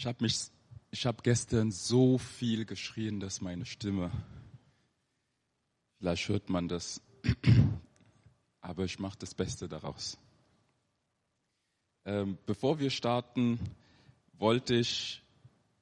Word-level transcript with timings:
Ich 0.00 0.06
habe 0.06 0.24
mich, 0.24 0.46
ich 0.92 1.04
habe 1.04 1.22
gestern 1.22 1.72
so 1.72 2.16
viel 2.16 2.64
geschrien, 2.64 3.20
dass 3.20 3.42
meine 3.42 3.66
Stimme, 3.66 4.10
vielleicht 5.98 6.26
hört 6.30 6.48
man 6.48 6.68
das, 6.68 7.02
aber 8.62 8.86
ich 8.86 8.98
mache 8.98 9.18
das 9.18 9.34
Beste 9.34 9.68
daraus. 9.68 10.16
Ähm, 12.06 12.38
bevor 12.46 12.78
wir 12.80 12.88
starten, 12.88 13.60
wollte 14.38 14.74
ich, 14.74 15.22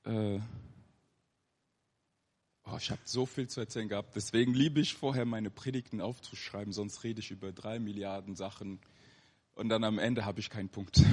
äh, 0.02 0.40
oh, 2.64 2.76
ich 2.76 2.90
habe 2.90 3.02
so 3.04 3.24
viel 3.24 3.48
zu 3.48 3.60
erzählen 3.60 3.88
gehabt, 3.88 4.16
deswegen 4.16 4.52
liebe 4.52 4.80
ich 4.80 4.94
vorher 4.94 5.26
meine 5.26 5.50
Predigten 5.50 6.00
aufzuschreiben, 6.00 6.72
sonst 6.72 7.04
rede 7.04 7.20
ich 7.20 7.30
über 7.30 7.52
drei 7.52 7.78
Milliarden 7.78 8.34
Sachen 8.34 8.80
und 9.54 9.68
dann 9.68 9.84
am 9.84 10.00
Ende 10.00 10.24
habe 10.24 10.40
ich 10.40 10.50
keinen 10.50 10.70
Punkt. 10.70 11.04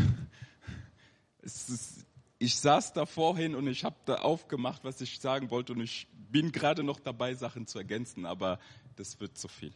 Ist, 1.43 2.07
ich 2.37 2.57
saß 2.59 2.93
da 2.93 3.05
vorhin 3.05 3.55
und 3.55 3.67
ich 3.67 3.83
habe 3.83 3.95
da 4.05 4.15
aufgemacht, 4.15 4.83
was 4.83 5.01
ich 5.01 5.19
sagen 5.19 5.49
wollte 5.49 5.73
und 5.73 5.81
ich 5.81 6.07
bin 6.29 6.51
gerade 6.51 6.83
noch 6.83 6.99
dabei, 6.99 7.33
Sachen 7.33 7.67
zu 7.67 7.77
ergänzen, 7.77 8.25
aber 8.25 8.59
das 8.95 9.19
wird 9.19 9.37
zu 9.37 9.47
viel. 9.47 9.73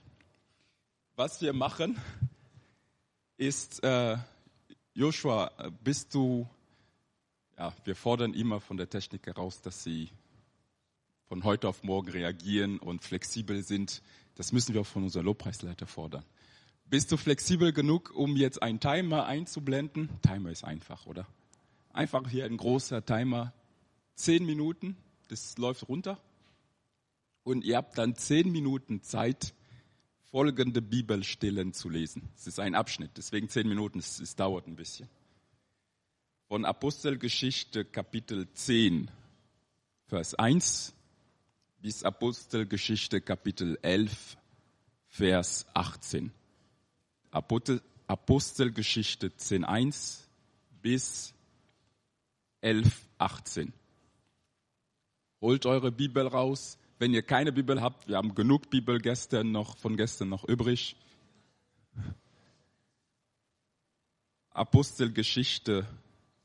Was 1.15 1.41
wir 1.41 1.53
machen, 1.53 1.97
ist, 3.37 3.83
äh, 3.83 4.17
Joshua, 4.93 5.51
bist 5.83 6.13
du, 6.13 6.47
ja, 7.57 7.73
wir 7.85 7.95
fordern 7.95 8.33
immer 8.33 8.59
von 8.59 8.77
der 8.77 8.89
Technik 8.89 9.25
heraus, 9.27 9.61
dass 9.61 9.83
sie 9.83 10.09
von 11.27 11.43
heute 11.43 11.69
auf 11.69 11.83
morgen 11.83 12.09
reagieren 12.09 12.79
und 12.79 13.03
flexibel 13.03 13.63
sind. 13.63 14.01
Das 14.35 14.51
müssen 14.51 14.73
wir 14.73 14.81
auch 14.81 14.87
von 14.87 15.03
unserer 15.03 15.23
Lobpreisleiter 15.23 15.87
fordern. 15.87 16.25
Bist 16.85 17.11
du 17.11 17.17
flexibel 17.17 17.71
genug, 17.71 18.11
um 18.15 18.35
jetzt 18.35 18.61
einen 18.63 18.79
Timer 18.79 19.25
einzublenden? 19.25 20.09
Timer 20.21 20.49
ist 20.49 20.63
einfach, 20.63 21.05
oder? 21.05 21.27
Einfach 21.99 22.29
hier 22.29 22.45
ein 22.45 22.55
großer 22.55 23.05
Timer. 23.05 23.51
Zehn 24.15 24.45
Minuten, 24.45 24.95
das 25.27 25.57
läuft 25.57 25.89
runter. 25.89 26.17
Und 27.43 27.65
ihr 27.65 27.75
habt 27.75 27.97
dann 27.97 28.15
zehn 28.15 28.53
Minuten 28.53 29.03
Zeit, 29.03 29.53
folgende 30.31 30.81
Bibelstellen 30.81 31.73
zu 31.73 31.89
lesen. 31.89 32.29
Es 32.37 32.47
ist 32.47 32.61
ein 32.61 32.73
Abschnitt, 32.73 33.11
deswegen 33.17 33.49
zehn 33.49 33.67
Minuten, 33.67 33.99
es, 33.99 34.21
es 34.21 34.37
dauert 34.37 34.65
ein 34.65 34.77
bisschen. 34.77 35.09
Von 36.47 36.63
Apostelgeschichte 36.63 37.83
Kapitel 37.83 38.47
10, 38.53 39.11
Vers 40.07 40.35
1 40.35 40.93
bis 41.81 42.05
Apostelgeschichte 42.05 43.19
Kapitel 43.19 43.77
11, 43.81 44.37
Vers 45.09 45.65
18. 45.73 46.31
Apostelgeschichte 48.07 49.27
10.1 49.31 50.19
bis 50.81 51.33
11.18. 52.61 53.71
Holt 55.41 55.65
eure 55.65 55.91
Bibel 55.91 56.27
raus. 56.27 56.77
Wenn 56.97 57.13
ihr 57.13 57.21
keine 57.21 57.51
Bibel 57.51 57.81
habt, 57.81 58.07
wir 58.07 58.17
haben 58.17 58.35
genug 58.35 58.69
Bibel 58.69 58.99
gestern 58.99 59.51
noch, 59.51 59.77
von 59.77 59.95
gestern 59.95 60.29
noch 60.29 60.43
übrig. 60.43 60.97
Apostelgeschichte 64.51 65.87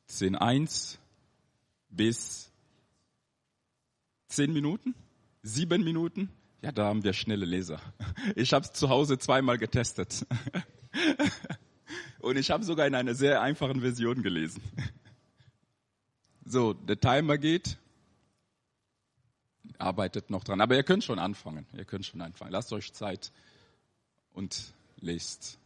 10.1 0.08 0.98
bis 1.88 2.52
10 4.28 4.52
Minuten, 4.52 4.94
7 5.42 5.82
Minuten. 5.82 6.30
Ja, 6.62 6.70
da 6.72 6.86
haben 6.86 7.02
wir 7.02 7.12
schnelle 7.12 7.44
Leser. 7.44 7.80
Ich 8.36 8.52
habe 8.52 8.64
es 8.64 8.72
zu 8.72 8.88
Hause 8.88 9.18
zweimal 9.18 9.58
getestet. 9.58 10.26
Und 12.20 12.36
ich 12.36 12.50
habe 12.50 12.64
sogar 12.64 12.86
in 12.86 12.94
einer 12.94 13.14
sehr 13.14 13.42
einfachen 13.42 13.80
Version 13.80 14.22
gelesen. 14.22 14.62
So, 16.46 16.74
der 16.74 17.00
Timer 17.00 17.38
geht. 17.38 17.78
Arbeitet 19.78 20.30
noch 20.30 20.44
dran. 20.44 20.60
Aber 20.60 20.76
ihr 20.76 20.82
könnt 20.82 21.04
schon 21.04 21.18
anfangen. 21.18 21.66
Ihr 21.72 21.84
könnt 21.84 22.04
schon 22.04 22.20
anfangen. 22.20 22.52
Lasst 22.52 22.72
euch 22.72 22.92
Zeit 22.92 23.32
und 24.32 24.74
lest. 25.00 25.58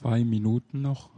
Zwei 0.00 0.24
Minuten 0.24 0.80
noch. 0.80 1.10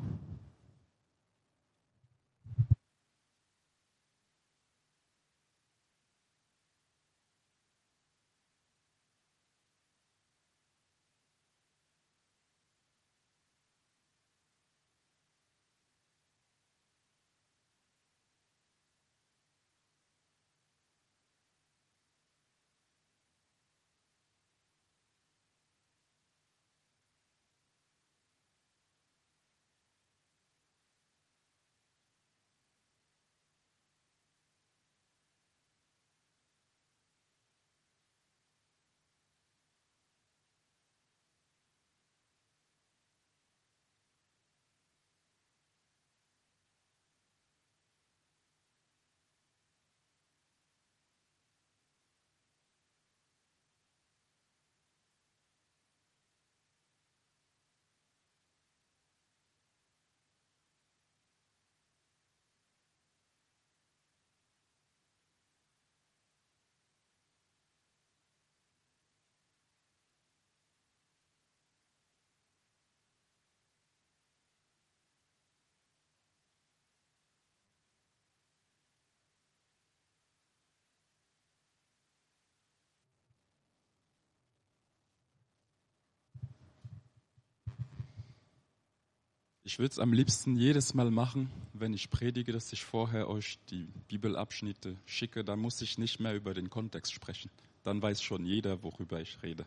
Ich 89.64 89.78
würde 89.78 89.92
es 89.92 90.00
am 90.00 90.12
liebsten 90.12 90.56
jedes 90.56 90.92
Mal 90.92 91.12
machen, 91.12 91.48
wenn 91.72 91.94
ich 91.94 92.10
predige, 92.10 92.50
dass 92.50 92.72
ich 92.72 92.84
vorher 92.84 93.28
euch 93.28 93.60
die 93.70 93.86
Bibelabschnitte 94.08 94.96
schicke. 95.06 95.44
Dann 95.44 95.60
muss 95.60 95.80
ich 95.82 95.98
nicht 95.98 96.18
mehr 96.18 96.34
über 96.34 96.52
den 96.52 96.68
Kontext 96.68 97.12
sprechen. 97.12 97.48
Dann 97.84 98.02
weiß 98.02 98.22
schon 98.22 98.44
jeder, 98.44 98.82
worüber 98.82 99.20
ich 99.20 99.40
rede. 99.44 99.64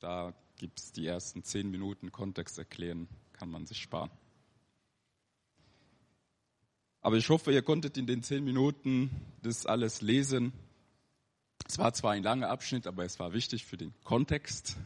Da 0.00 0.32
gibt 0.56 0.80
es 0.80 0.92
die 0.92 1.06
ersten 1.06 1.42
zehn 1.42 1.70
Minuten 1.70 2.12
Kontext 2.12 2.58
erklären, 2.58 3.08
kann 3.34 3.50
man 3.50 3.66
sich 3.66 3.78
sparen. 3.78 4.10
Aber 7.02 7.16
ich 7.16 7.28
hoffe, 7.28 7.52
ihr 7.52 7.62
konntet 7.62 7.98
in 7.98 8.06
den 8.06 8.22
zehn 8.22 8.42
Minuten 8.42 9.10
das 9.42 9.66
alles 9.66 10.00
lesen. 10.00 10.52
Es 11.66 11.76
war 11.76 11.92
zwar 11.92 12.12
ein 12.12 12.22
langer 12.22 12.48
Abschnitt, 12.48 12.86
aber 12.86 13.04
es 13.04 13.18
war 13.18 13.34
wichtig 13.34 13.66
für 13.66 13.76
den 13.76 13.92
Kontext. 14.02 14.76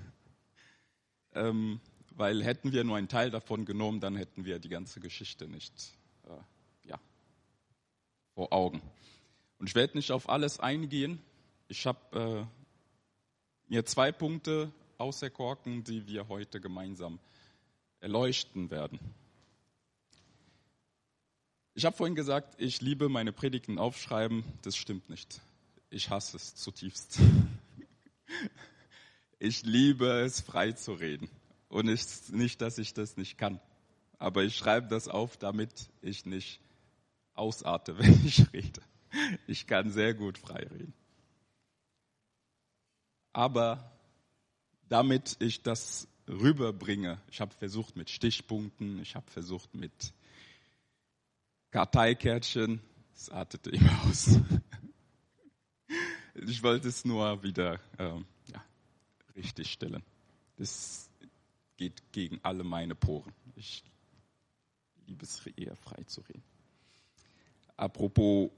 Ähm, 1.35 1.81
weil 2.17 2.43
hätten 2.43 2.73
wir 2.73 2.85
nur 2.85 2.97
einen 2.97 3.09
Teil 3.09 3.31
davon 3.31 3.65
genommen, 3.65 4.01
dann 4.01 4.17
hätten 4.17 4.45
wir 4.45 4.59
die 4.59 4.69
ganze 4.69 5.01
Geschichte 5.01 5.49
nicht 5.49 5.73
äh, 6.25 6.89
ja, 6.89 6.99
vor 8.35 8.53
Augen. 8.53 8.83
Und 9.59 9.69
ich 9.69 9.75
werde 9.75 9.97
nicht 9.97 10.11
auf 10.11 10.29
alles 10.29 10.61
eingehen. 10.61 11.21
Ich 11.69 11.87
habe 11.87 12.49
äh, 12.49 13.71
mir 13.71 13.85
zwei 13.85 14.13
Punkte 14.13 14.73
auserkorken, 14.99 15.85
die 15.85 16.07
wir 16.07 16.29
heute 16.29 16.61
gemeinsam 16.61 17.19
erleuchten 18.01 18.71
werden. 18.71 18.99
Ich 21.75 21.87
habe 21.87 21.97
vorhin 21.97 22.15
gesagt, 22.15 22.61
ich 22.61 22.81
liebe 22.83 23.09
meine 23.09 23.33
Predigten 23.33 23.79
aufschreiben. 23.79 24.45
Das 24.63 24.77
stimmt 24.77 25.09
nicht. 25.09 25.41
Ich 25.89 26.11
hasse 26.11 26.37
es 26.37 26.55
zutiefst. 26.55 27.19
Ich 29.45 29.65
liebe 29.65 30.07
es, 30.21 30.41
frei 30.41 30.71
zu 30.71 30.93
reden. 30.93 31.29
Und 31.73 31.89
ich, 31.89 32.05
nicht, 32.29 32.61
dass 32.61 32.77
ich 32.77 32.93
das 32.93 33.17
nicht 33.17 33.39
kann. 33.39 33.59
Aber 34.19 34.45
ich 34.45 34.57
schreibe 34.57 34.89
das 34.89 35.09
auf, 35.09 35.39
damit 35.39 35.89
ich 36.03 36.27
nicht 36.27 36.61
ausarte, 37.33 37.99
wenn 37.99 38.27
ich 38.27 38.53
rede. 38.53 38.83
Ich 39.47 39.67
kann 39.67 39.91
sehr 39.91 40.13
gut 40.13 40.37
frei 40.37 40.67
reden. 40.71 40.93
Aber 43.33 43.91
damit 44.91 45.37
ich 45.39 45.63
das 45.63 46.09
rüberbringe, 46.29 47.23
ich 47.31 47.41
habe 47.41 47.55
versucht 47.55 47.97
mit 47.97 48.11
Stichpunkten, 48.11 49.01
ich 49.01 49.17
habe 49.17 49.31
versucht 49.31 49.75
mit 49.75 50.13
Karteikärtchen, 51.71 52.83
es 53.15 53.31
artete 53.31 53.71
immer 53.71 54.05
aus. 54.11 54.39
Ich 56.35 56.63
wollte 56.63 56.89
es 56.89 57.07
nur 57.07 57.43
wieder 57.43 57.81
ähm, 57.99 58.27
ja, 58.53 58.63
richtig 59.35 59.73
stellen. 59.73 60.03
Das 60.59 61.09
geht 61.83 62.13
gegen 62.13 62.39
alle 62.45 62.63
meine 62.63 62.95
Poren. 62.95 63.33
Ich 63.57 63.83
liebe 65.09 65.25
es 65.25 65.45
eher 65.57 65.75
frei 65.75 66.01
zu 66.05 66.21
reden. 66.21 66.45
Apropos 67.77 68.51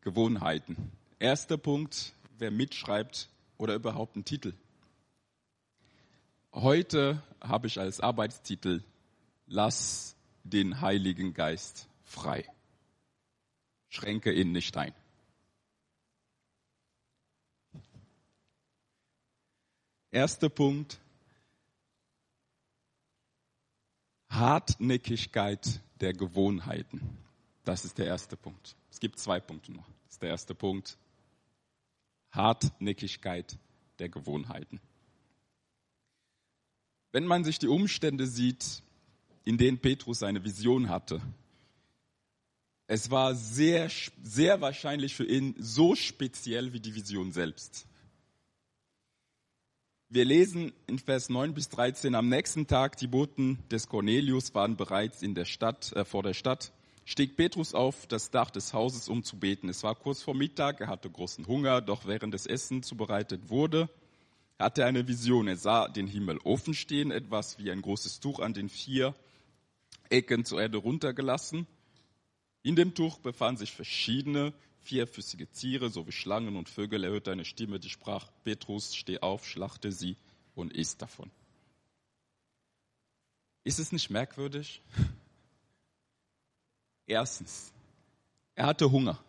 Gewohnheiten. 0.00 0.90
Erster 1.18 1.58
Punkt, 1.58 2.14
wer 2.38 2.50
mitschreibt 2.50 3.28
oder 3.58 3.74
überhaupt 3.74 4.14
einen 4.16 4.24
Titel. 4.24 4.54
Heute 6.54 7.22
habe 7.42 7.66
ich 7.66 7.78
als 7.78 8.00
Arbeitstitel 8.00 8.82
Lass 9.46 10.16
den 10.42 10.80
Heiligen 10.80 11.34
Geist 11.34 11.86
frei. 12.02 12.48
Schränke 13.90 14.32
ihn 14.32 14.52
nicht 14.52 14.74
ein. 14.78 14.94
Erster 20.10 20.48
Punkt, 20.48 20.98
Hartnäckigkeit 24.34 25.80
der 26.00 26.12
Gewohnheiten. 26.12 27.00
Das 27.64 27.84
ist 27.84 27.98
der 27.98 28.06
erste 28.06 28.36
Punkt. 28.36 28.76
Es 28.90 29.00
gibt 29.00 29.18
zwei 29.18 29.40
Punkte 29.40 29.72
noch. 29.72 29.86
Das 30.04 30.14
ist 30.14 30.22
der 30.22 30.30
erste 30.30 30.54
Punkt. 30.54 30.98
Hartnäckigkeit 32.32 33.56
der 34.00 34.08
Gewohnheiten. 34.08 34.80
Wenn 37.12 37.26
man 37.26 37.44
sich 37.44 37.60
die 37.60 37.68
Umstände 37.68 38.26
sieht, 38.26 38.82
in 39.44 39.56
denen 39.56 39.78
Petrus 39.78 40.18
seine 40.18 40.42
Vision 40.42 40.88
hatte, 40.88 41.20
es 42.86 43.10
war 43.10 43.34
sehr, 43.34 43.88
sehr 44.22 44.60
wahrscheinlich 44.60 45.14
für 45.14 45.24
ihn 45.24 45.54
so 45.58 45.94
speziell 45.94 46.72
wie 46.72 46.80
die 46.80 46.94
Vision 46.94 47.32
selbst. 47.32 47.86
Wir 50.10 50.26
lesen 50.26 50.72
in 50.86 50.98
Vers 50.98 51.30
9 51.30 51.54
bis 51.54 51.70
13, 51.70 52.14
am 52.14 52.28
nächsten 52.28 52.66
Tag, 52.66 52.98
die 52.98 53.06
Boten 53.06 53.58
des 53.70 53.88
Cornelius 53.88 54.54
waren 54.54 54.76
bereits 54.76 55.22
in 55.22 55.34
der 55.34 55.46
Stadt, 55.46 55.92
äh, 55.92 56.04
vor 56.04 56.22
der 56.22 56.34
Stadt, 56.34 56.72
stieg 57.06 57.36
Petrus 57.36 57.74
auf 57.74 58.06
das 58.06 58.30
Dach 58.30 58.50
des 58.50 58.74
Hauses, 58.74 59.08
um 59.08 59.24
zu 59.24 59.38
beten. 59.38 59.68
Es 59.70 59.82
war 59.82 59.94
kurz 59.94 60.22
vor 60.22 60.34
Mittag, 60.34 60.80
er 60.82 60.88
hatte 60.88 61.08
großen 61.08 61.46
Hunger, 61.46 61.80
doch 61.80 62.06
während 62.06 62.34
das 62.34 62.46
Essen 62.46 62.82
zubereitet 62.82 63.48
wurde, 63.48 63.88
hatte 64.58 64.82
er 64.82 64.88
eine 64.88 65.08
Vision. 65.08 65.48
Er 65.48 65.56
sah 65.56 65.88
den 65.88 66.06
Himmel 66.06 66.38
offen 66.44 66.74
stehen, 66.74 67.10
etwas 67.10 67.58
wie 67.58 67.70
ein 67.70 67.80
großes 67.82 68.20
Tuch 68.20 68.40
an 68.40 68.52
den 68.52 68.68
vier 68.68 69.14
Ecken 70.10 70.44
zur 70.44 70.60
Erde 70.60 70.78
runtergelassen. 70.78 71.66
In 72.62 72.76
dem 72.76 72.94
Tuch 72.94 73.18
befanden 73.18 73.58
sich 73.58 73.72
verschiedene 73.72 74.52
vierfüßige 74.84 75.46
Tiere 75.52 75.90
sowie 75.90 76.12
Schlangen 76.12 76.56
und 76.56 76.68
Vögel. 76.68 77.04
Er 77.04 77.10
hörte 77.10 77.32
eine 77.32 77.44
Stimme, 77.44 77.80
die 77.80 77.90
sprach, 77.90 78.30
Petrus, 78.44 78.94
steh 78.94 79.20
auf, 79.20 79.46
schlachte 79.46 79.90
sie 79.90 80.16
und 80.54 80.72
isst 80.72 81.02
davon. 81.02 81.30
Ist 83.64 83.78
es 83.78 83.92
nicht 83.92 84.10
merkwürdig? 84.10 84.82
Erstens, 87.06 87.72
er 88.54 88.66
hatte 88.66 88.90
Hunger. 88.90 89.22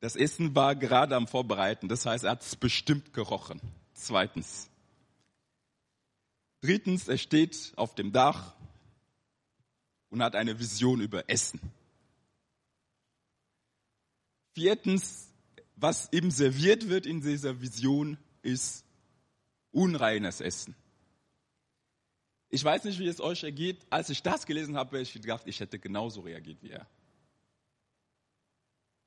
Das 0.00 0.16
Essen 0.16 0.54
war 0.54 0.76
gerade 0.76 1.16
am 1.16 1.26
Vorbereiten, 1.26 1.88
das 1.88 2.04
heißt, 2.04 2.24
er 2.24 2.32
hat 2.32 2.42
es 2.42 2.56
bestimmt 2.56 3.12
gerochen. 3.12 3.60
Zweitens. 3.94 4.68
Drittens, 6.60 7.08
er 7.08 7.18
steht 7.18 7.72
auf 7.76 7.94
dem 7.94 8.12
Dach, 8.12 8.54
und 10.14 10.22
hat 10.22 10.36
eine 10.36 10.60
Vision 10.60 11.00
über 11.00 11.28
Essen. 11.28 11.60
Viertens, 14.54 15.28
was 15.74 16.08
ihm 16.12 16.30
serviert 16.30 16.88
wird 16.88 17.04
in 17.04 17.20
dieser 17.20 17.60
Vision, 17.60 18.16
ist 18.40 18.84
unreines 19.72 20.40
Essen. 20.40 20.76
Ich 22.48 22.62
weiß 22.62 22.84
nicht, 22.84 23.00
wie 23.00 23.08
es 23.08 23.20
euch 23.20 23.42
ergeht. 23.42 23.84
Als 23.90 24.08
ich 24.08 24.22
das 24.22 24.46
gelesen 24.46 24.76
habe, 24.76 24.90
habe 24.90 25.00
ich 25.00 25.12
gedacht, 25.12 25.42
ich 25.46 25.58
hätte 25.58 25.80
genauso 25.80 26.20
reagiert 26.20 26.58
wie 26.62 26.70
er. 26.70 26.86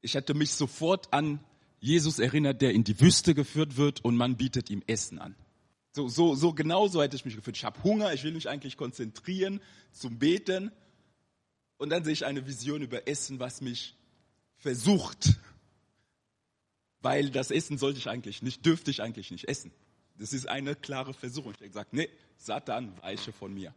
Ich 0.02 0.14
hätte 0.14 0.34
mich 0.34 0.52
sofort 0.52 1.14
an 1.14 1.40
Jesus 1.80 2.20
erinnert, 2.20 2.62
der 2.62 2.74
in 2.74 2.84
die 2.84 3.00
Wüste 3.00 3.34
geführt 3.34 3.78
wird 3.78 4.04
und 4.04 4.18
man 4.18 4.36
bietet 4.36 4.70
ihm 4.70 4.84
Essen 4.88 5.20
an. 5.20 5.36
So, 5.94 6.10
so, 6.10 6.36
so 6.36 6.52
genauso 6.52 7.02
hätte 7.02 7.16
ich 7.16 7.24
mich 7.24 7.38
gefühlt. 7.38 7.56
Ich 7.56 7.64
habe 7.64 7.82
Hunger, 7.82 8.14
ich 8.14 8.26
will 8.26 8.34
mich 8.34 8.50
eigentlich 8.50 8.76
konzentrieren 8.76 9.62
zum 9.94 10.20
Beten 10.20 10.74
und 11.78 11.90
dann 11.90 12.04
sehe 12.04 12.14
ich 12.14 12.26
eine 12.26 12.46
Vision 12.46 12.82
über 12.82 13.08
Essen, 13.08 13.40
was 13.40 13.62
mich 13.62 13.96
versucht. 14.58 15.36
Weil 17.02 17.30
das 17.30 17.52
Essen 17.52 17.78
sollte 17.78 18.00
ich 18.00 18.10
eigentlich 18.10 18.42
nicht, 18.42 18.66
dürfte 18.66 18.92
ich 18.92 19.02
eigentlich 19.02 19.32
nicht 19.32 19.48
essen. 19.48 19.72
Das 20.18 20.34
ist 20.34 20.48
eine 20.48 20.76
klare 20.76 21.14
Versuchung. 21.14 21.52
Ich 21.52 21.60
habe 21.60 21.68
gesagt, 21.68 21.94
nee, 21.94 22.10
Satan, 22.38 23.00
weiche 23.02 23.32
von 23.32 23.54
mir. 23.54 23.74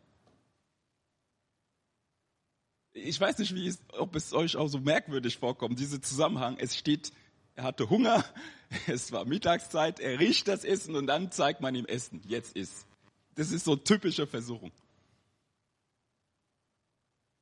Ich 2.92 3.20
weiß 3.20 3.38
nicht, 3.38 3.54
wie 3.54 3.68
es, 3.68 3.78
ob 3.92 4.16
es 4.16 4.32
euch 4.32 4.56
auch 4.56 4.68
so 4.68 4.80
merkwürdig 4.80 5.36
vorkommt, 5.36 5.78
dieser 5.78 6.02
Zusammenhang. 6.02 6.56
Es 6.58 6.76
steht, 6.76 7.12
er 7.54 7.64
hatte 7.64 7.88
Hunger, 7.90 8.24
es 8.86 9.12
war 9.12 9.26
Mittagszeit, 9.26 10.00
er 10.00 10.18
riecht 10.18 10.48
das 10.48 10.64
Essen 10.64 10.96
und 10.96 11.06
dann 11.06 11.30
zeigt 11.30 11.60
man 11.60 11.74
ihm 11.74 11.86
Essen. 11.86 12.22
Jetzt 12.26 12.56
ist. 12.56 12.86
Das 13.34 13.52
ist 13.52 13.64
so 13.64 13.76
typische 13.76 14.26
Versuchung. 14.26 14.72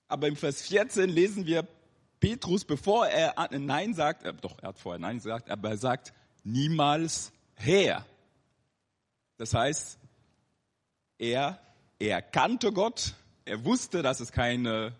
Aber 0.09 0.27
im 0.27 0.37
Vers 0.37 0.62
14 0.62 1.11
lesen 1.11 1.47
wir 1.47 1.67
Petrus, 2.19 2.65
bevor 2.65 3.07
er 3.07 3.35
Nein 3.59 3.95
sagt, 3.95 4.25
äh, 4.25 4.35
doch, 4.35 4.59
er 4.61 4.71
hat 4.71 4.79
vorher 4.79 4.99
Nein 4.99 5.17
gesagt, 5.17 5.50
aber 5.50 5.71
er 5.71 5.77
sagt 5.77 6.12
niemals 6.43 7.31
her. 7.55 8.05
Das 9.37 9.55
heißt, 9.55 9.99
er, 11.19 11.61
er 11.99 12.23
kannte 12.23 12.73
Gott, 12.73 13.15
er 13.45 13.65
wusste, 13.65 14.03
dass 14.03 14.21
es 14.21 14.33
keine, 14.33 14.95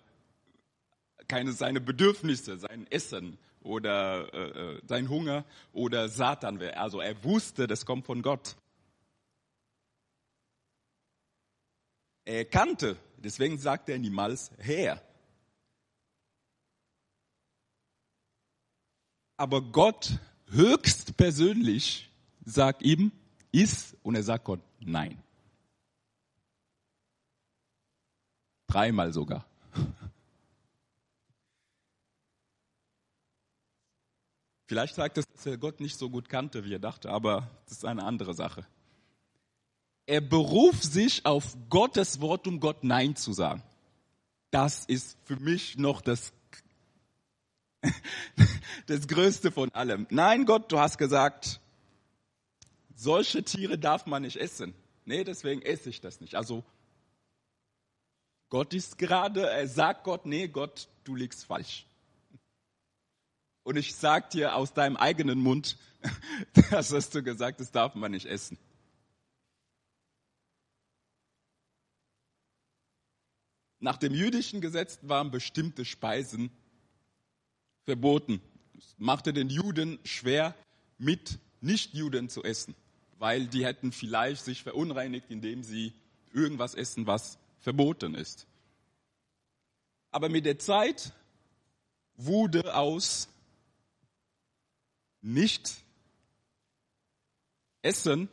keine 1.27 1.53
seine 1.53 1.81
Bedürfnisse, 1.81 2.59
sein 2.59 2.87
Essen 2.91 3.39
oder 3.63 4.33
äh, 4.33 4.77
äh 4.77 4.81
sein 4.87 5.09
Hunger 5.09 5.45
oder 5.73 6.09
Satan 6.09 6.61
wäre. 6.61 6.77
Also 6.77 7.01
er 7.01 7.25
wusste, 7.25 7.67
das 7.67 7.85
kommt 7.85 8.07
von 8.07 8.23
Gott. 8.23 8.57
Er 12.25 12.45
kannte 12.45 12.97
Deswegen 13.19 13.59
sagt 13.59 13.89
er 13.89 13.99
niemals 13.99 14.51
her. 14.59 15.03
Aber 19.37 19.63
Gott 19.63 20.19
höchst 20.49 21.17
persönlich 21.17 22.11
sagt 22.45 22.83
ihm, 22.83 23.13
ist, 23.53 23.97
und 24.03 24.15
er 24.15 24.23
sagt 24.23 24.45
Gott, 24.45 24.61
nein. 24.81 25.23
Dreimal 28.67 29.13
sogar. 29.13 29.47
Vielleicht 34.67 34.97
sagt 34.97 35.17
es, 35.17 35.27
dass 35.27 35.47
er 35.47 35.57
Gott 35.57 35.81
nicht 35.81 35.97
so 35.97 36.11
gut 36.11 36.29
kannte, 36.29 36.65
wie 36.65 36.75
er 36.75 36.79
dachte, 36.79 37.11
aber 37.11 37.49
das 37.65 37.79
ist 37.79 37.85
eine 37.87 38.05
andere 38.05 38.35
Sache. 38.35 38.67
Er 40.09 40.23
beruft 40.23 40.85
sich 40.85 41.27
auf 41.27 41.55
Gottes 41.69 42.23
Wort, 42.23 42.47
um 42.47 42.61
Gott 42.61 42.83
Nein 42.83 43.15
zu 43.15 43.35
sagen. 43.35 43.63
Das 44.51 44.87
ist 44.87 45.19
für 45.25 45.37
mich 45.37 45.77
noch 45.77 46.01
das, 46.01 46.33
das 48.87 49.07
Größte 49.07 49.53
von 49.53 49.71
allem. 49.75 50.07
Nein, 50.09 50.47
Gott, 50.47 50.73
du 50.73 50.79
hast 50.81 50.97
gesagt, 50.97 51.61
solche 52.95 53.43
Tiere 53.43 53.77
darf 53.77 54.07
man 54.07 54.23
nicht 54.23 54.39
essen. 54.39 54.73
Nee, 55.05 55.25
deswegen 55.25 55.61
esse 55.61 55.91
ich 55.91 56.01
das 56.01 56.23
nicht. 56.23 56.37
Also 56.37 56.65
Gott 58.49 58.73
ist 58.73 58.97
gerade, 58.97 59.51
er 59.51 59.69
sagt 59.69 60.05
Gott, 60.05 60.25
nee, 60.25 60.49
Gott, 60.49 60.89
du 61.05 61.17
liegst 61.17 61.45
falsch. 61.45 61.85
Und 63.63 63.77
ich 63.77 63.95
sag 63.95 64.31
dir 64.31 64.55
aus 64.55 64.73
deinem 64.73 64.97
eigenen 64.97 65.39
Mund, 65.39 65.77
das 66.71 66.95
hast 66.95 67.15
du 67.15 67.23
gesagt, 67.23 67.61
das 67.61 67.73
darf 67.73 67.95
man 67.95 68.13
nicht 68.13 68.25
essen. 68.25 68.57
Nach 73.81 73.97
dem 73.97 74.15
jüdischen 74.15 74.61
Gesetz 74.61 74.99
waren 75.03 75.31
bestimmte 75.31 75.85
Speisen 75.85 76.51
verboten. 77.85 78.41
Es 78.77 78.95
machte 78.99 79.33
den 79.33 79.49
Juden 79.49 79.99
schwer, 80.05 80.55
mit 80.99 81.39
Nichtjuden 81.61 82.29
zu 82.29 82.43
essen, 82.43 82.75
weil 83.19 83.47
die 83.47 83.65
hätten 83.65 83.93
vielleicht 83.93 84.45
sich 84.45 84.63
verunreinigt, 84.63 85.31
indem 85.31 85.63
sie 85.63 85.93
irgendwas 86.33 86.75
essen, 86.75 87.07
was 87.07 87.39
verboten 87.61 88.15
ist. 88.15 88.47
Aber 90.11 90.29
mit 90.29 90.45
der 90.45 90.59
Zeit 90.59 91.13
wurde 92.17 92.75
aus 92.75 93.29
nicht 95.21 95.75
Essen 97.83 98.29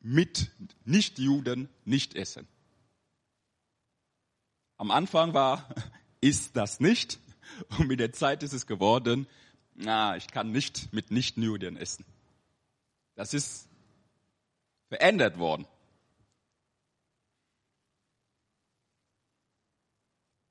mit 0.00 0.50
Nichtjuden 0.84 1.68
nicht 1.84 2.14
essen. 2.14 2.46
Am 4.76 4.90
Anfang 4.90 5.34
war, 5.34 5.68
ist 6.20 6.56
das 6.56 6.80
nicht. 6.80 7.18
Und 7.78 7.88
mit 7.88 8.00
der 8.00 8.12
Zeit 8.12 8.42
ist 8.42 8.52
es 8.52 8.66
geworden, 8.66 9.26
na, 9.74 10.16
ich 10.16 10.28
kann 10.28 10.52
nicht 10.52 10.92
mit 10.92 11.10
Nichtjuden 11.10 11.76
essen. 11.76 12.04
Das 13.14 13.34
ist 13.34 13.68
verändert 14.88 15.38
worden. 15.38 15.66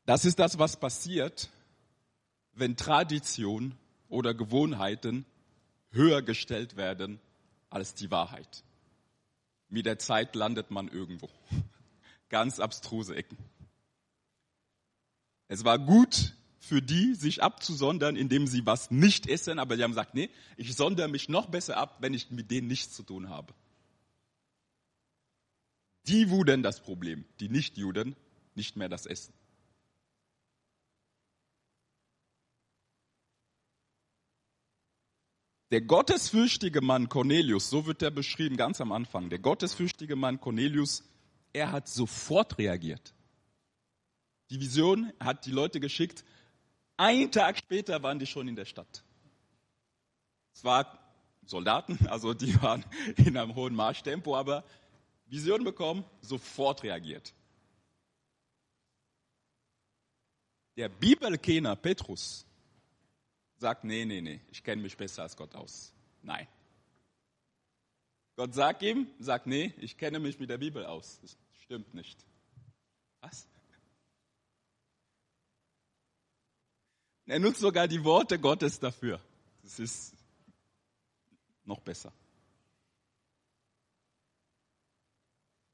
Das 0.05 0.25
ist 0.25 0.39
das, 0.39 0.57
was 0.59 0.77
passiert, 0.77 1.49
wenn 2.53 2.75
Tradition 2.75 3.77
oder 4.09 4.33
Gewohnheiten 4.33 5.25
höher 5.91 6.21
gestellt 6.21 6.75
werden 6.75 7.19
als 7.69 7.93
die 7.93 8.11
Wahrheit. 8.11 8.63
Mit 9.69 9.85
der 9.85 9.99
Zeit 9.99 10.35
landet 10.35 10.69
man 10.71 10.87
irgendwo. 10.87 11.29
Ganz 12.29 12.59
abstruse 12.59 13.15
Ecken. 13.15 13.37
Es 15.51 15.65
war 15.65 15.77
gut 15.79 16.33
für 16.59 16.81
die, 16.81 17.13
sich 17.13 17.43
abzusondern, 17.43 18.15
indem 18.15 18.47
sie 18.47 18.65
was 18.65 18.89
nicht 18.89 19.27
essen, 19.27 19.59
aber 19.59 19.75
sie 19.75 19.83
haben 19.83 19.91
gesagt, 19.91 20.13
nee, 20.13 20.29
ich 20.55 20.73
sondere 20.73 21.09
mich 21.09 21.27
noch 21.27 21.47
besser 21.47 21.75
ab, 21.75 21.97
wenn 21.99 22.13
ich 22.13 22.31
mit 22.31 22.49
denen 22.51 22.69
nichts 22.69 22.95
zu 22.95 23.03
tun 23.03 23.27
habe. 23.27 23.53
Die 26.07 26.29
wurden 26.29 26.63
das 26.63 26.79
Problem, 26.79 27.25
die 27.41 27.49
Nichtjuden, 27.49 28.15
nicht 28.55 28.77
mehr 28.77 28.87
das 28.87 29.05
Essen. 29.05 29.33
Der 35.71 35.81
gottesfürchtige 35.81 36.79
Mann 36.79 37.09
Cornelius, 37.09 37.69
so 37.69 37.85
wird 37.85 38.01
er 38.01 38.11
beschrieben 38.11 38.55
ganz 38.55 38.79
am 38.79 38.93
Anfang, 38.93 39.29
der 39.29 39.39
gottesfürchtige 39.39 40.15
Mann 40.15 40.39
Cornelius, 40.39 41.03
er 41.51 41.73
hat 41.73 41.89
sofort 41.89 42.57
reagiert. 42.57 43.13
Die 44.51 44.59
Vision 44.59 45.13
hat 45.17 45.45
die 45.45 45.51
Leute 45.51 45.79
geschickt. 45.79 46.25
Einen 46.97 47.31
Tag 47.31 47.57
später 47.57 48.03
waren 48.03 48.19
die 48.19 48.27
schon 48.27 48.49
in 48.49 48.55
der 48.57 48.65
Stadt. 48.65 49.03
Es 50.53 50.63
waren 50.65 50.85
Soldaten, 51.45 51.97
also 52.07 52.33
die 52.33 52.53
waren 52.61 52.85
in 53.15 53.37
einem 53.37 53.55
hohen 53.55 53.73
Marschtempo, 53.73 54.35
aber 54.35 54.65
Vision 55.27 55.63
bekommen, 55.63 56.03
sofort 56.19 56.83
reagiert. 56.83 57.33
Der 60.75 60.89
Bibelkenner 60.89 61.77
Petrus 61.77 62.45
sagt, 63.57 63.85
nee, 63.85 64.03
nee, 64.03 64.19
nee, 64.19 64.41
ich 64.51 64.61
kenne 64.63 64.81
mich 64.81 64.97
besser 64.97 65.23
als 65.23 65.37
Gott 65.37 65.55
aus. 65.55 65.93
Nein. 66.23 66.45
Gott 68.35 68.53
sagt 68.53 68.81
ihm, 68.81 69.07
sagt, 69.19 69.47
nee, 69.47 69.73
ich 69.77 69.97
kenne 69.97 70.19
mich 70.19 70.39
mit 70.39 70.49
der 70.49 70.57
Bibel 70.57 70.85
aus. 70.85 71.19
Das 71.21 71.37
stimmt 71.63 71.93
nicht. 71.93 72.25
Was? 73.21 73.47
Er 77.25 77.39
nutzt 77.39 77.61
sogar 77.61 77.87
die 77.87 78.03
Worte 78.03 78.39
Gottes 78.39 78.79
dafür. 78.79 79.19
Das 79.63 79.79
ist 79.79 80.13
noch 81.65 81.79
besser. 81.79 82.11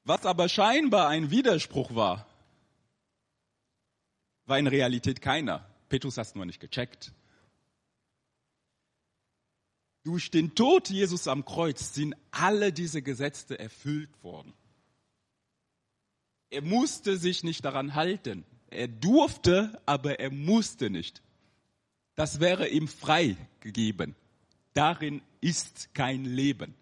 Was 0.03 0.25
aber 0.25 0.47
scheinbar 0.47 1.09
ein 1.09 1.31
Widerspruch 1.31 1.95
war, 1.95 2.27
war 4.45 4.59
in 4.59 4.67
Realität 4.67 5.21
keiner. 5.21 5.67
Petrus 5.89 6.17
hat 6.17 6.27
es 6.27 6.35
nur 6.35 6.45
nicht 6.45 6.59
gecheckt. 6.59 7.11
Durch 10.03 10.31
den 10.31 10.55
Tod 10.55 10.89
Jesus 10.89 11.27
am 11.27 11.43
Kreuz 11.43 11.93
sind 11.93 12.15
alle 12.31 12.71
diese 12.71 13.01
Gesetze 13.01 13.59
erfüllt 13.59 14.23
worden. 14.23 14.53
Er 16.49 16.61
musste 16.61 17.17
sich 17.17 17.43
nicht 17.43 17.65
daran 17.65 17.93
halten. 17.93 18.45
Er 18.69 18.87
durfte, 18.87 19.81
aber 19.85 20.21
er 20.21 20.31
musste 20.31 20.89
nicht 20.89 21.21
das 22.17 22.39
wäre 22.39 22.67
ihm 22.67 22.87
frei 22.87 23.37
gegeben. 23.59 24.15
Darin 24.73 25.21
ist 25.39 25.93
kein 25.93 26.25
Leben. 26.25 26.73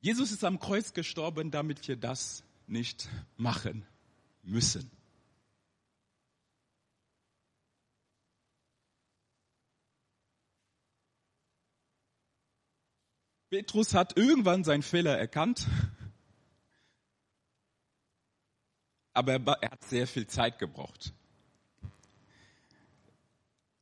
Jesus 0.00 0.32
ist 0.32 0.42
am 0.42 0.58
Kreuz 0.58 0.94
gestorben, 0.94 1.50
damit 1.50 1.86
wir 1.86 1.96
das 1.96 2.44
nicht 2.66 3.10
machen 3.36 3.86
müssen. 4.42 4.90
Petrus 13.50 13.92
hat 13.92 14.16
irgendwann 14.16 14.64
seinen 14.64 14.82
Fehler 14.82 15.16
erkannt 15.18 15.68
aber 19.14 19.34
er 19.62 19.70
hat 19.70 19.84
sehr 19.84 20.06
viel 20.06 20.26
Zeit 20.26 20.58
gebraucht. 20.58 21.12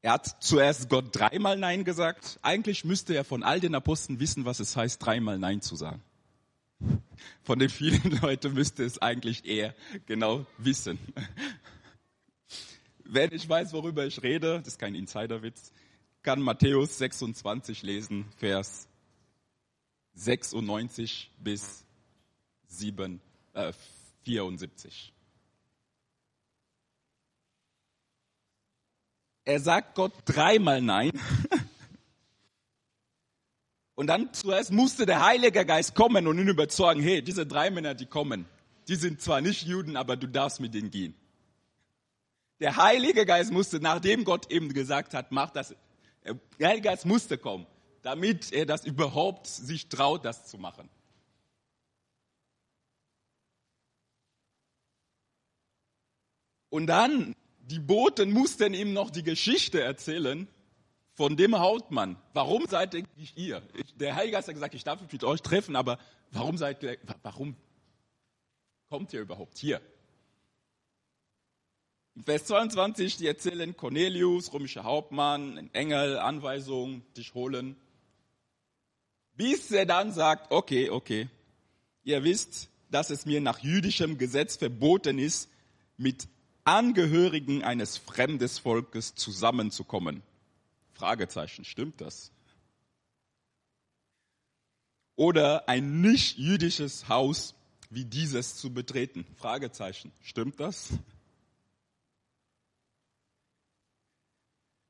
Er 0.02 0.14
hat 0.14 0.42
zuerst 0.42 0.88
Gott 0.88 1.06
dreimal 1.12 1.56
Nein 1.56 1.84
gesagt. 1.84 2.38
Eigentlich 2.42 2.84
müsste 2.84 3.14
er 3.14 3.24
von 3.24 3.42
all 3.42 3.60
den 3.60 3.74
Aposteln 3.74 4.18
wissen, 4.20 4.44
was 4.44 4.60
es 4.60 4.76
heißt, 4.76 5.04
dreimal 5.04 5.38
Nein 5.38 5.62
zu 5.62 5.76
sagen. 5.76 6.02
Von 7.44 7.60
den 7.60 7.70
vielen 7.70 8.10
Leuten 8.22 8.52
müsste 8.54 8.84
es 8.84 9.00
eigentlich 9.00 9.44
er 9.44 9.74
genau 10.06 10.44
wissen. 10.58 10.98
Wenn 13.04 13.32
ich 13.32 13.48
weiß, 13.48 13.72
worüber 13.72 14.04
ich 14.04 14.22
rede, 14.22 14.58
das 14.58 14.74
ist 14.74 14.78
kein 14.78 14.96
Insiderwitz, 14.96 15.72
kann 16.22 16.40
Matthäus 16.40 16.98
26 16.98 17.82
lesen, 17.82 18.24
Vers 18.38 18.88
96 20.14 21.30
bis 21.38 21.84
7, 22.66 23.20
äh, 23.54 23.72
74. 24.24 25.12
Er 29.44 29.60
sagt 29.60 29.94
Gott 29.96 30.12
dreimal 30.24 30.80
Nein. 30.80 31.10
Und 33.94 34.06
dann 34.06 34.32
zuerst 34.32 34.72
musste 34.72 35.04
der 35.06 35.24
Heilige 35.24 35.66
Geist 35.66 35.94
kommen 35.94 36.26
und 36.26 36.38
ihn 36.38 36.48
überzeugen, 36.48 37.02
hey, 37.02 37.22
diese 37.22 37.46
drei 37.46 37.70
Männer, 37.70 37.94
die 37.94 38.06
kommen, 38.06 38.46
die 38.88 38.96
sind 38.96 39.20
zwar 39.20 39.40
nicht 39.40 39.62
Juden, 39.64 39.96
aber 39.96 40.16
du 40.16 40.26
darfst 40.26 40.60
mit 40.60 40.74
denen 40.74 40.90
gehen. 40.90 41.14
Der 42.58 42.76
Heilige 42.76 43.26
Geist 43.26 43.52
musste, 43.52 43.80
nachdem 43.80 44.24
Gott 44.24 44.50
eben 44.50 44.72
gesagt 44.72 45.14
hat, 45.14 45.30
mach 45.30 45.50
das, 45.50 45.74
der 46.24 46.68
Heilige 46.68 46.88
Geist 46.88 47.06
musste 47.06 47.36
kommen, 47.36 47.66
damit 48.02 48.52
er 48.52 48.66
das 48.66 48.84
überhaupt 48.84 49.46
sich 49.46 49.88
traut, 49.88 50.24
das 50.24 50.46
zu 50.46 50.58
machen. 50.58 50.88
Und 56.70 56.86
dann 56.86 57.34
die 57.62 57.78
Boten 57.78 58.32
mussten 58.32 58.74
ihm 58.74 58.92
noch 58.92 59.10
die 59.10 59.22
Geschichte 59.22 59.80
erzählen 59.80 60.48
von 61.14 61.36
dem 61.36 61.58
Hauptmann. 61.58 62.16
Warum 62.32 62.66
seid 62.66 62.94
ihr 62.94 63.04
nicht 63.16 63.38
ihr? 63.38 63.62
Der 63.96 64.16
Heilige 64.16 64.36
Geist 64.36 64.48
hat 64.48 64.54
gesagt, 64.54 64.74
ich 64.74 64.84
darf 64.84 65.00
mich 65.00 65.12
mit 65.12 65.24
euch 65.24 65.42
treffen, 65.42 65.76
aber 65.76 65.98
warum 66.30 66.56
seid 66.56 66.82
ihr, 66.82 66.98
warum 67.22 67.56
kommt 68.88 69.12
ihr 69.12 69.20
überhaupt 69.20 69.58
hier? 69.58 69.80
In 72.14 72.24
Vers 72.24 72.44
22, 72.44 73.16
die 73.16 73.26
erzählen 73.26 73.76
Cornelius, 73.76 74.52
römischer 74.52 74.84
Hauptmann, 74.84 75.56
ein 75.56 75.74
Engel, 75.74 76.18
Anweisung, 76.18 77.02
dich 77.16 77.32
holen. 77.32 77.76
Bis 79.34 79.70
er 79.70 79.86
dann 79.86 80.12
sagt, 80.12 80.52
okay, 80.52 80.90
okay, 80.90 81.30
Ihr 82.04 82.24
wisst, 82.24 82.68
dass 82.90 83.10
es 83.10 83.26
mir 83.26 83.40
nach 83.40 83.60
jüdischem 83.60 84.18
Gesetz 84.18 84.56
verboten 84.56 85.18
ist, 85.18 85.48
mit 85.96 86.28
Angehörigen 86.64 87.64
eines 87.64 87.96
fremden 87.98 88.48
Volkes 88.48 89.14
zusammenzukommen. 89.14 90.22
Fragezeichen, 90.94 91.64
stimmt 91.64 92.00
das? 92.00 92.30
Oder 95.16 95.68
ein 95.68 96.00
nicht 96.00 96.38
jüdisches 96.38 97.08
Haus 97.08 97.54
wie 97.90 98.04
dieses 98.04 98.56
zu 98.56 98.72
betreten? 98.72 99.26
Fragezeichen, 99.36 100.12
stimmt 100.22 100.60
das? 100.60 100.90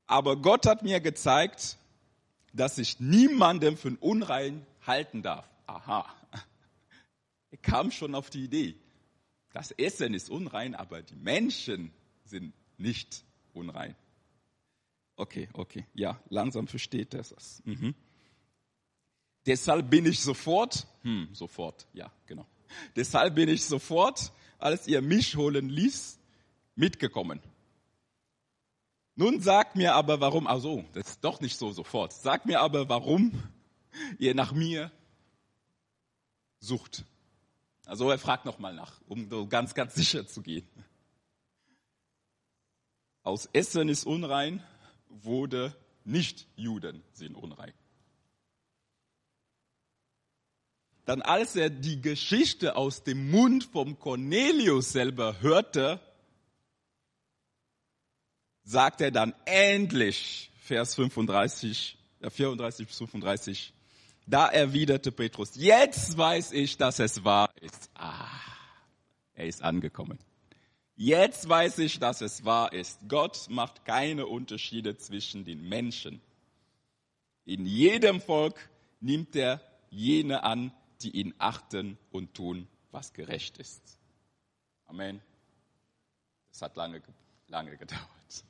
Aber 0.06 0.36
Gott 0.36 0.66
hat 0.66 0.82
mir 0.82 1.00
gezeigt, 1.00 1.78
dass 2.52 2.76
ich 2.78 3.00
niemandem 3.00 3.76
für 3.76 3.96
unrein 3.98 4.66
halten 4.86 5.22
darf. 5.22 5.48
Aha. 5.66 6.04
Er 7.50 7.58
kam 7.58 7.90
schon 7.90 8.14
auf 8.14 8.28
die 8.30 8.44
Idee. 8.44 8.74
Das 9.52 9.70
Essen 9.72 10.14
ist 10.14 10.30
unrein, 10.30 10.74
aber 10.74 11.02
die 11.02 11.14
Menschen 11.14 11.92
sind 12.24 12.54
nicht 12.78 13.24
unrein. 13.52 13.94
Okay, 15.16 15.48
okay, 15.52 15.86
ja, 15.94 16.18
langsam 16.30 16.66
versteht 16.66 17.14
er 17.14 17.22
das. 17.22 17.62
Mhm. 17.64 17.94
Deshalb 19.44 19.90
bin 19.90 20.06
ich 20.06 20.20
sofort, 20.20 20.86
hm, 21.02 21.28
sofort, 21.32 21.86
ja, 21.92 22.10
genau. 22.26 22.46
Deshalb 22.96 23.34
bin 23.34 23.48
ich 23.48 23.64
sofort, 23.64 24.32
als 24.58 24.86
ihr 24.86 25.02
mich 25.02 25.36
holen 25.36 25.68
ließ, 25.68 26.18
mitgekommen. 26.74 27.40
Nun 29.14 29.40
sagt 29.40 29.76
mir 29.76 29.94
aber 29.94 30.20
warum, 30.20 30.46
also, 30.46 30.84
das 30.94 31.10
ist 31.10 31.24
doch 31.24 31.40
nicht 31.40 31.58
so 31.58 31.70
sofort. 31.72 32.12
Sagt 32.14 32.46
mir 32.46 32.60
aber 32.60 32.88
warum 32.88 33.32
ihr 34.18 34.34
nach 34.34 34.52
mir 34.52 34.90
sucht. 36.60 37.04
Also 37.86 38.10
er 38.10 38.18
fragt 38.18 38.44
nochmal 38.44 38.74
nach, 38.74 39.00
um 39.08 39.28
so 39.28 39.46
ganz, 39.46 39.74
ganz 39.74 39.94
sicher 39.94 40.26
zu 40.26 40.42
gehen. 40.42 40.68
Aus 43.22 43.48
Essen 43.52 43.88
ist 43.88 44.04
unrein, 44.04 44.62
wurde 45.08 45.76
nicht 46.04 46.46
Juden 46.56 47.02
sind 47.12 47.36
unrein. 47.36 47.72
Dann 51.04 51.22
als 51.22 51.56
er 51.56 51.70
die 51.70 52.00
Geschichte 52.00 52.76
aus 52.76 53.02
dem 53.02 53.30
Mund 53.30 53.64
vom 53.64 53.98
Cornelius 53.98 54.92
selber 54.92 55.40
hörte, 55.40 56.00
sagt 58.62 59.00
er 59.00 59.10
dann 59.10 59.34
endlich, 59.44 60.50
Vers 60.60 60.94
35, 60.94 61.98
34 62.20 62.86
bis 62.86 62.98
35, 62.98 63.72
da 64.26 64.48
erwiderte 64.48 65.12
Petrus, 65.12 65.52
jetzt 65.54 66.16
weiß 66.16 66.52
ich, 66.52 66.76
dass 66.76 66.98
es 66.98 67.24
wahr 67.24 67.50
ist. 67.60 67.90
Ah, 67.94 68.28
er 69.34 69.46
ist 69.46 69.62
angekommen. 69.62 70.18
Jetzt 70.94 71.48
weiß 71.48 71.78
ich, 71.78 71.98
dass 71.98 72.20
es 72.20 72.44
wahr 72.44 72.72
ist. 72.72 73.00
Gott 73.08 73.48
macht 73.48 73.84
keine 73.84 74.26
Unterschiede 74.26 74.96
zwischen 74.96 75.44
den 75.44 75.68
Menschen. 75.68 76.20
In 77.44 77.66
jedem 77.66 78.20
Volk 78.20 78.70
nimmt 79.00 79.34
er 79.34 79.60
jene 79.90 80.44
an, 80.44 80.72
die 81.02 81.10
ihn 81.10 81.34
achten 81.38 81.98
und 82.10 82.34
tun, 82.34 82.68
was 82.92 83.12
gerecht 83.12 83.58
ist. 83.58 83.98
Amen. 84.86 85.20
Das 86.50 86.62
hat 86.62 86.76
lange, 86.76 87.02
lange 87.48 87.76
gedauert. 87.76 88.44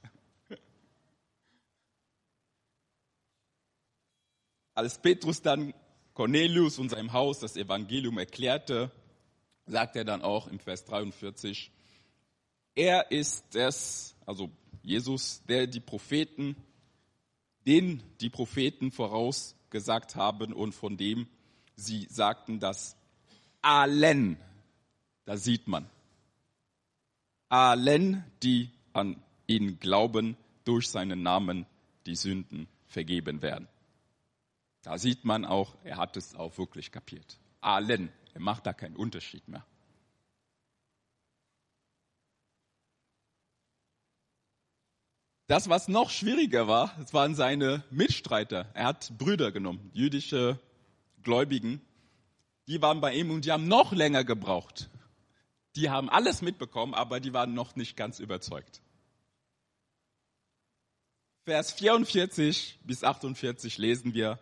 Als 4.75 4.99
Petrus 4.99 5.43
dann 5.43 5.75
Cornelius 6.15 6.79
und 6.79 6.91
seinem 6.91 7.13
Haus 7.13 7.41
das 7.41 7.57
Evangelium 7.57 8.19
erklärte, 8.19 8.91
sagt 9.67 9.97
er 9.97 10.05
dann 10.05 10.23
auch 10.23 10.47
im 10.49 10.59
Vers 10.59 10.85
43, 10.85 11.71
er 12.75 13.11
ist 13.11 13.55
es, 13.55 14.15
also 14.27 14.51
Jesus, 14.83 15.43
der 15.49 15.67
die 15.67 15.81
Propheten, 15.81 16.57
den 17.67 18.03
die 18.21 18.31
Propheten 18.31 18.91
vorausgesagt 18.91 20.17
haben 20.17 20.53
und 20.53 20.73
von 20.73 20.97
dem 20.97 21.29
sie 21.77 22.07
sagten, 22.11 22.61
dass 22.61 22.97
allen, 23.61 24.39
da 25.25 25.37
sieht 25.37 25.69
man, 25.69 25.89
allen, 27.49 28.25
die 28.43 28.71
an 28.93 29.23
ihn 29.47 29.79
glauben, 29.79 30.37
durch 30.65 30.89
seinen 30.89 31.23
Namen 31.23 31.67
die 32.07 32.17
Sünden 32.17 32.69
vergeben 32.87 33.43
werden. 33.43 33.69
Da 34.83 34.99
sieht 34.99 35.25
man 35.25 35.45
auch, 35.45 35.77
er 35.85 35.97
hat 35.97 36.17
es 36.17 36.35
auch 36.35 36.59
wirklich 36.59 36.91
kapiert. 36.91 37.39
Allen. 37.61 38.13
Er 38.35 38.41
macht 38.41 38.67
da 38.67 38.73
keinen 38.73 38.97
Unterschied 38.97 39.47
mehr. 39.47 39.65
Das, 45.47 45.69
was 45.69 45.87
noch 45.87 46.11
schwieriger 46.11 46.67
war, 46.67 46.95
das 46.99 47.13
waren 47.13 47.35
seine 47.35 47.85
Mitstreiter. 47.91 48.71
Er 48.75 48.87
hat 48.87 49.13
Brüder 49.19 49.53
genommen, 49.53 49.91
jüdische 49.93 50.59
Gläubigen. 51.23 51.83
Die 52.69 52.81
waren 52.81 53.01
bei 53.01 53.15
ihm 53.15 53.31
und 53.31 53.45
die 53.45 53.53
haben 53.53 53.69
noch 53.69 53.93
länger 53.93 54.25
gebraucht. 54.25 54.89
Die 55.77 55.91
haben 55.91 56.09
alles 56.09 56.43
mitbekommen, 56.43 56.95
aber 56.95 57.21
die 57.21 57.33
waren 57.33 57.55
noch 57.55 57.77
nicht 57.77 57.97
ganz 57.97 58.19
überzeugt. 58.19 58.81
Vers 61.45 61.73
44 61.73 62.79
bis 62.85 63.05
48 63.05 63.79
lesen 63.79 64.15
wir, 64.15 64.39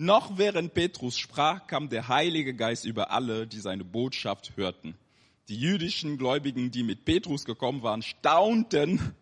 noch 0.00 0.38
während 0.38 0.72
Petrus 0.72 1.18
sprach, 1.18 1.66
kam 1.66 1.90
der 1.90 2.08
Heilige 2.08 2.54
Geist 2.54 2.86
über 2.86 3.10
alle, 3.10 3.46
die 3.46 3.60
seine 3.60 3.84
Botschaft 3.84 4.56
hörten. 4.56 4.96
Die 5.48 5.56
jüdischen 5.56 6.16
Gläubigen, 6.16 6.70
die 6.70 6.82
mit 6.82 7.04
Petrus 7.04 7.44
gekommen 7.44 7.82
waren, 7.82 8.02
staunten, 8.02 9.14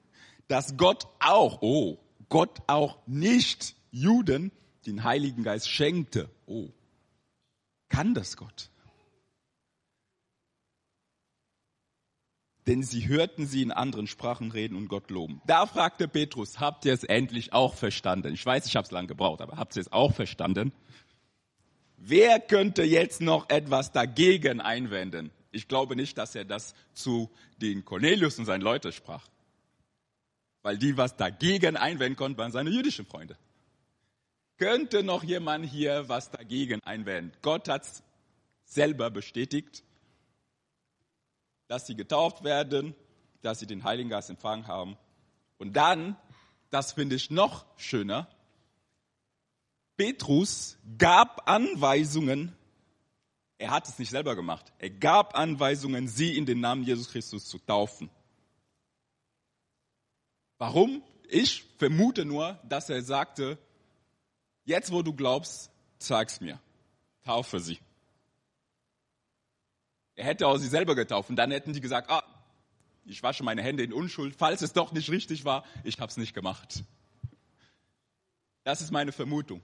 dass 0.47 0.77
Gott 0.77 1.09
auch, 1.19 1.63
oh, 1.63 1.99
Gott 2.29 2.61
auch 2.69 2.99
nicht 3.07 3.75
Juden 3.91 4.53
den 4.87 5.03
Heiligen 5.03 5.43
Geist 5.43 5.69
schenkte. 5.69 6.31
Oh, 6.47 6.69
kann 7.89 8.15
das 8.15 8.37
Gott? 8.37 8.71
Denn 12.69 12.83
sie 12.83 13.09
hörten 13.09 13.47
sie 13.47 13.63
in 13.63 13.73
anderen 13.73 14.07
Sprachen 14.07 14.53
reden 14.53 14.77
und 14.77 14.89
Gott 14.89 15.11
loben. 15.11 15.41
Da 15.47 15.65
fragte 15.65 16.07
Petrus, 16.07 16.61
habt 16.61 16.85
ihr 16.85 16.93
es 16.93 17.03
endlich 17.03 17.55
auch 17.55 17.75
verstanden? 17.75 18.35
Ich 18.35 18.45
weiß, 18.45 18.67
ich 18.67 18.77
habe 18.77 18.85
es 18.85 18.91
lang 18.91 19.07
gebraucht, 19.07 19.41
aber 19.41 19.57
habt 19.57 19.75
ihr 19.75 19.81
es 19.81 19.91
auch 19.91 20.15
verstanden? 20.15 20.73
Wer 21.97 22.39
könnte 22.39 22.83
jetzt 22.85 23.23
noch 23.23 23.49
etwas 23.49 23.91
dagegen 23.91 24.61
einwenden? 24.61 25.31
Ich 25.51 25.67
glaube 25.67 25.97
nicht, 25.97 26.19
dass 26.19 26.35
er 26.35 26.45
das 26.45 26.75
zu 26.93 27.31
den 27.57 27.87
Cornelius 27.87 28.39
und 28.39 28.45
seinen 28.45 28.61
Leuten 28.61 28.93
sprach. 28.93 29.27
Weil 30.63 30.77
die, 30.77 30.97
was 30.99 31.17
dagegen 31.17 31.77
einwenden 31.77 32.17
konnten, 32.17 32.39
waren 32.39 32.53
seine 32.53 32.71
jüdischen 32.71 33.07
Freunde. 33.07 33.39
Könnte 34.59 35.03
noch 35.03 35.25
jemand 35.25 35.65
hier 35.65 36.09
was 36.09 36.31
dagegen 36.31 36.83
einwenden? 36.85 37.33
Gott 37.41 37.69
hat 37.69 37.85
es 37.85 38.03
selber 38.65 39.11
bestätigt 39.11 39.83
dass 41.69 41.87
sie 41.87 41.95
getauft 41.95 42.43
werden, 42.43 42.95
dass 43.43 43.61
sie 43.61 43.67
den 43.67 43.85
Heiligen 43.85 44.11
Geist 44.11 44.31
empfangen 44.31 44.67
haben. 44.67 44.97
Und 45.59 45.75
dann, 45.75 46.17
das 46.71 46.93
finde 46.93 47.17
ich 47.17 47.31
noch 47.31 47.65
schöner, 47.77 48.29
Petrus 49.97 50.79
gab 50.97 51.49
Anweisungen, 51.49 52.57
er 53.59 53.71
hat 53.71 53.89
es 53.89 53.99
nicht 53.99 54.11
selber 54.11 54.37
gemacht, 54.37 54.73
er 54.79 54.91
gab 54.91 55.37
Anweisungen, 55.37 56.09
sie 56.09 56.37
in 56.37 56.47
den 56.47 56.61
Namen 56.61 56.85
Jesus 56.85 57.11
Christus 57.11 57.47
zu 57.47 57.59
taufen. 57.59 58.09
Warum? 60.57 61.03
Ich 61.29 61.65
vermute 61.79 62.25
nur, 62.25 62.59
dass 62.69 62.89
er 62.89 63.03
sagte, 63.03 63.59
jetzt 64.65 64.93
wo 64.93 65.03
du 65.03 65.13
glaubst, 65.13 65.71
zeig's 65.99 66.41
mir, 66.41 66.61
taufe 67.25 67.61
sie. 67.61 67.79
Er 70.19 70.25
hätte 70.25 70.49
auch 70.49 70.57
sie 70.57 70.67
selber 70.67 70.97
getauft 70.97 71.31
und 71.31 71.37
dann 71.37 71.53
hätten 71.53 71.73
die 71.73 71.81
gesagt, 71.81 72.11
ah, 72.11 72.25
ich 73.05 73.23
wasche 73.23 73.45
meine 73.45 73.63
Hände 73.63 73.85
in 73.85 73.93
Unschuld, 73.93 74.35
falls 74.37 74.63
es 74.63 74.73
doch 74.73 74.91
nicht 74.91 75.11
richtig 75.11 75.45
war, 75.45 75.65
ich 75.85 76.01
habe 76.01 76.11
es 76.11 76.17
nicht 76.17 76.35
gemacht. 76.35 76.83
Das 78.65 78.81
ist 78.81 78.91
meine 78.91 79.13
Vermutung. 79.13 79.63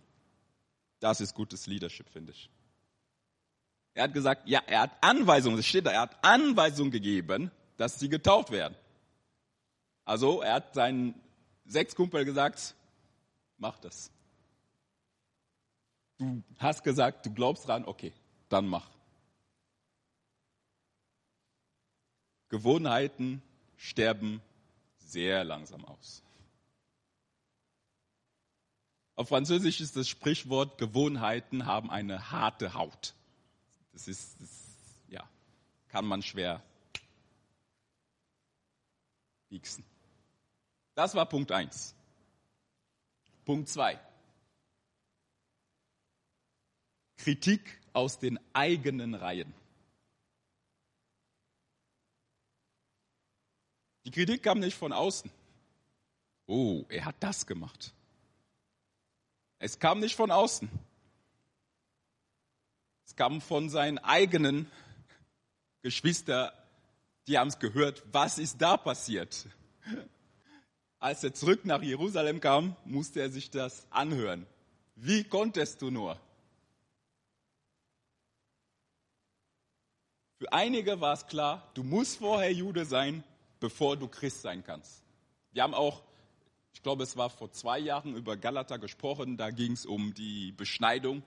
Das 1.00 1.20
ist 1.20 1.34
gutes 1.34 1.66
Leadership, 1.66 2.08
finde 2.08 2.30
ich. 2.30 2.48
Er 3.94 4.04
hat 4.04 4.14
gesagt, 4.14 4.48
ja, 4.48 4.62
er 4.64 4.82
hat 4.82 4.92
Anweisungen, 5.00 5.58
es 5.58 5.66
steht 5.66 5.86
da, 5.86 5.90
er 5.90 6.02
hat 6.02 6.24
Anweisungen 6.24 6.92
gegeben, 6.92 7.50
dass 7.76 7.98
sie 7.98 8.08
getauft 8.08 8.52
werden. 8.52 8.76
Also 10.04 10.40
er 10.40 10.54
hat 10.54 10.72
seinen 10.74 11.20
sechs 11.64 11.96
Kumpel 11.96 12.24
gesagt, 12.24 12.76
mach 13.58 13.80
das. 13.80 14.12
Du 16.18 16.44
hast 16.58 16.84
gesagt, 16.84 17.26
du 17.26 17.34
glaubst 17.34 17.66
dran, 17.66 17.84
okay, 17.86 18.12
dann 18.48 18.68
mach. 18.68 18.93
Gewohnheiten 22.54 23.42
sterben 23.76 24.40
sehr 24.98 25.42
langsam 25.42 25.84
aus. 25.84 26.22
Auf 29.16 29.26
Französisch 29.26 29.80
ist 29.80 29.96
das 29.96 30.08
Sprichwort, 30.08 30.78
Gewohnheiten 30.78 31.66
haben 31.66 31.90
eine 31.90 32.30
harte 32.30 32.74
Haut. 32.74 33.14
Das 33.92 34.06
ist, 34.06 34.40
das, 34.40 34.50
ja, 35.08 35.28
kann 35.88 36.06
man 36.06 36.22
schwer 36.22 36.62
wiegsen. 39.48 39.84
Das 40.94 41.16
war 41.16 41.26
Punkt 41.26 41.50
eins. 41.50 41.96
Punkt 43.44 43.68
zwei. 43.68 43.98
Kritik 47.16 47.80
aus 47.92 48.20
den 48.20 48.38
eigenen 48.52 49.14
Reihen. 49.14 49.52
Die 54.04 54.10
Kritik 54.10 54.42
kam 54.42 54.60
nicht 54.60 54.76
von 54.76 54.92
außen. 54.92 55.30
Oh, 56.46 56.84
er 56.88 57.06
hat 57.06 57.16
das 57.20 57.46
gemacht. 57.46 57.94
Es 59.58 59.78
kam 59.78 60.00
nicht 60.00 60.14
von 60.14 60.30
außen. 60.30 60.68
Es 63.06 63.16
kam 63.16 63.40
von 63.40 63.70
seinen 63.70 63.98
eigenen 63.98 64.70
Geschwistern, 65.82 66.50
die 67.26 67.38
haben 67.38 67.48
es 67.48 67.58
gehört. 67.58 68.02
Was 68.12 68.38
ist 68.38 68.60
da 68.60 68.76
passiert? 68.76 69.46
Als 70.98 71.24
er 71.24 71.34
zurück 71.34 71.64
nach 71.64 71.82
Jerusalem 71.82 72.40
kam, 72.40 72.76
musste 72.84 73.20
er 73.20 73.30
sich 73.30 73.50
das 73.50 73.86
anhören. 73.90 74.46
Wie 74.96 75.24
konntest 75.24 75.82
du 75.82 75.90
nur? 75.90 76.20
Für 80.38 80.52
einige 80.52 81.00
war 81.00 81.14
es 81.14 81.26
klar, 81.26 81.70
du 81.74 81.82
musst 81.82 82.18
vorher 82.18 82.52
Jude 82.52 82.84
sein, 82.84 83.24
bevor 83.64 83.96
du 83.96 84.08
Christ 84.08 84.42
sein 84.42 84.62
kannst. 84.62 85.02
Wir 85.52 85.62
haben 85.62 85.72
auch, 85.72 86.02
ich 86.74 86.82
glaube, 86.82 87.02
es 87.02 87.16
war 87.16 87.30
vor 87.30 87.50
zwei 87.50 87.78
Jahren 87.78 88.14
über 88.14 88.36
Galata 88.36 88.76
gesprochen, 88.76 89.38
da 89.38 89.48
ging 89.50 89.72
es 89.72 89.86
um 89.86 90.12
die 90.12 90.52
Beschneidung. 90.52 91.22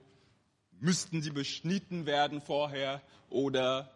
Müssten 0.78 1.20
sie 1.20 1.32
beschnitten 1.32 2.06
werden 2.06 2.40
vorher 2.40 3.02
oder 3.28 3.92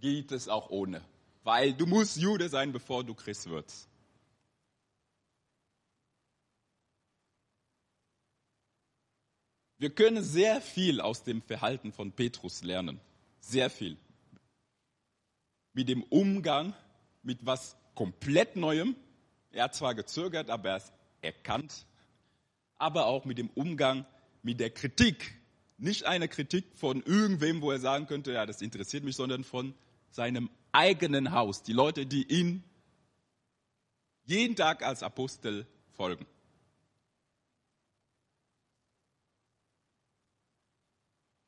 geht 0.00 0.32
es 0.32 0.48
auch 0.48 0.68
ohne? 0.70 1.00
Weil 1.44 1.74
du 1.74 1.86
musst 1.86 2.16
Jude 2.16 2.48
sein, 2.48 2.72
bevor 2.72 3.04
du 3.04 3.14
Christ 3.14 3.48
wirst. 3.48 3.88
Wir 9.78 9.90
können 9.90 10.24
sehr 10.24 10.60
viel 10.60 11.00
aus 11.00 11.22
dem 11.22 11.40
Verhalten 11.40 11.92
von 11.92 12.10
Petrus 12.10 12.64
lernen. 12.64 12.98
Sehr 13.38 13.70
viel 13.70 13.96
mit 15.76 15.90
dem 15.90 16.02
Umgang 16.04 16.74
mit 17.26 17.44
was 17.44 17.76
komplett 17.94 18.56
Neuem. 18.56 18.96
Er 19.50 19.64
hat 19.64 19.74
zwar 19.74 19.94
gezögert, 19.94 20.48
aber 20.48 20.70
er 20.70 20.76
ist 20.76 20.92
erkannt. 21.20 21.86
Aber 22.78 23.06
auch 23.06 23.24
mit 23.24 23.38
dem 23.38 23.50
Umgang 23.50 24.06
mit 24.42 24.60
der 24.60 24.70
Kritik. 24.70 25.34
Nicht 25.76 26.04
eine 26.04 26.28
Kritik 26.28 26.64
von 26.74 27.02
irgendwem, 27.02 27.60
wo 27.60 27.70
er 27.70 27.80
sagen 27.80 28.06
könnte, 28.06 28.32
ja, 28.32 28.46
das 28.46 28.62
interessiert 28.62 29.04
mich, 29.04 29.16
sondern 29.16 29.44
von 29.44 29.74
seinem 30.10 30.48
eigenen 30.72 31.32
Haus. 31.32 31.62
Die 31.62 31.72
Leute, 31.72 32.06
die 32.06 32.22
ihn 32.22 32.62
jeden 34.24 34.56
Tag 34.56 34.82
als 34.82 35.02
Apostel 35.02 35.66
folgen. 35.92 36.26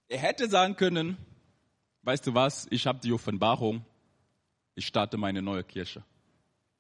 Er 0.09 0.19
hätte 0.19 0.49
sagen 0.49 0.77
können, 0.77 1.19
weißt 2.03 2.27
du 2.27 2.35
was, 2.35 2.67
ich 2.71 2.87
habe 2.87 2.99
die 3.01 3.13
Offenbarung, 3.13 3.85
ich 4.79 4.87
starte 4.87 5.17
meine 5.17 5.43
neue 5.43 5.65
Kirche. 5.65 6.05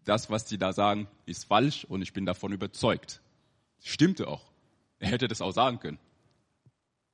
Das, 0.04 0.30
was 0.30 0.44
die 0.44 0.56
da 0.56 0.72
sagen, 0.72 1.08
ist 1.26 1.46
falsch 1.46 1.84
und 1.84 2.00
ich 2.00 2.12
bin 2.12 2.26
davon 2.26 2.52
überzeugt. 2.52 3.20
Stimmte 3.82 4.28
auch. 4.28 4.52
Er 5.00 5.08
hätte 5.08 5.26
das 5.26 5.40
auch 5.40 5.50
sagen 5.50 5.80
können. 5.80 5.98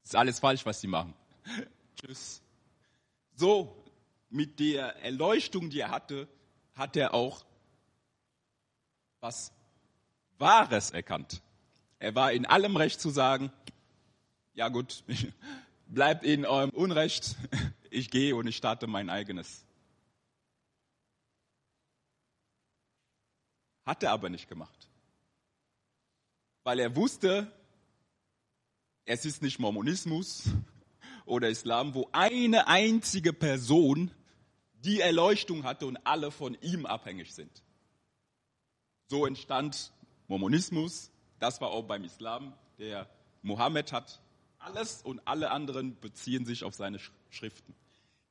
ist 0.03 0.15
alles 0.15 0.41
falsch, 0.41 0.67
was 0.67 0.83
sie 0.83 0.87
machen. 0.87 1.15
Tschüss. 1.97 2.43
So, 3.35 3.83
mit 4.29 4.61
der 4.61 5.03
Erleuchtung, 5.03 5.71
die 5.71 5.81
er 5.81 5.91
hatte, 5.91 6.29
hat 6.75 6.97
er 6.97 7.15
auch 7.15 7.47
was 9.21 9.53
Wahres 10.37 10.91
erkannt. 10.91 11.41
Er 11.99 12.15
war 12.15 12.31
in 12.31 12.45
allem 12.45 12.77
Recht 12.77 13.01
zu 13.01 13.09
sagen, 13.09 13.51
ja 14.53 14.69
gut, 14.69 15.03
bleibt 15.87 16.27
in 16.27 16.45
eurem 16.45 16.71
Unrecht, 16.71 17.37
ich 17.91 18.11
gehe 18.11 18.37
und 18.37 18.47
ich 18.47 18.57
starte 18.57 18.87
mein 18.87 19.09
eigenes. 19.09 19.65
Hat 23.85 24.03
er 24.03 24.13
aber 24.13 24.31
nicht 24.31 24.49
gemacht. 24.49 24.89
Weil 26.63 26.79
er 26.79 26.97
wusste, 26.97 27.53
es 29.05 29.25
ist 29.25 29.43
nicht 29.43 29.59
Mormonismus 29.59 30.45
oder 31.27 31.51
Islam, 31.51 31.95
wo 31.95 32.09
eine 32.13 32.67
einzige 32.67 33.33
Person 33.33 34.11
die 34.77 35.01
Erleuchtung 35.01 35.65
hatte 35.65 35.87
und 35.87 35.99
alle 36.07 36.31
von 36.31 36.57
ihm 36.61 36.87
abhängig 36.87 37.35
sind. 37.35 37.63
So 39.09 39.27
entstand 39.27 39.93
Mormonismus. 40.29 41.11
Das 41.39 41.61
war 41.61 41.71
auch 41.71 41.85
beim 41.85 42.05
Islam. 42.05 42.55
Der 42.79 43.09
Mohammed 43.43 43.93
hat 43.93 44.21
alles 44.59 45.03
und 45.03 45.21
alle 45.27 45.51
anderen 45.51 45.99
beziehen 46.01 46.47
sich 46.47 46.65
auf 46.65 46.75
seine 46.75 46.99
Schriften. 47.31 47.75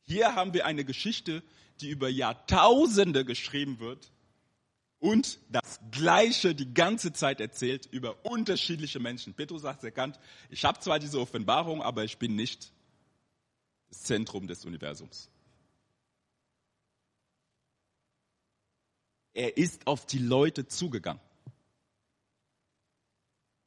Hier 0.01 0.35
haben 0.35 0.53
wir 0.53 0.65
eine 0.65 0.83
Geschichte, 0.83 1.43
die 1.79 1.89
über 1.89 2.09
Jahrtausende 2.09 3.23
geschrieben 3.23 3.79
wird 3.79 4.11
und 5.03 5.37
das 5.49 5.81
Gleiche 5.91 6.55
die 6.55 6.73
ganze 6.73 7.11
Zeit 7.11 7.41
erzählt 7.41 7.87
über 7.87 8.25
unterschiedliche 8.25 9.01
Menschen. 9.01 9.33
Petrus 9.33 9.65
hat 9.65 9.83
erkannt, 9.83 10.17
ich 10.49 10.63
habe 10.63 10.79
zwar 10.79 10.97
diese 10.97 11.19
Offenbarung, 11.19 11.81
aber 11.81 12.05
ich 12.05 12.17
bin 12.17 12.37
nicht 12.37 12.71
das 13.89 14.03
Zentrum 14.03 14.47
des 14.47 14.63
Universums. 14.63 15.29
Er 19.33 19.57
ist 19.57 19.87
auf 19.87 20.05
die 20.05 20.19
Leute 20.19 20.69
zugegangen. 20.69 21.21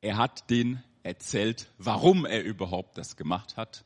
Er 0.00 0.16
hat 0.16 0.48
denen 0.48 0.82
erzählt, 1.02 1.68
warum 1.76 2.24
er 2.24 2.44
überhaupt 2.44 2.96
das 2.96 3.14
gemacht 3.14 3.58
hat. 3.58 3.84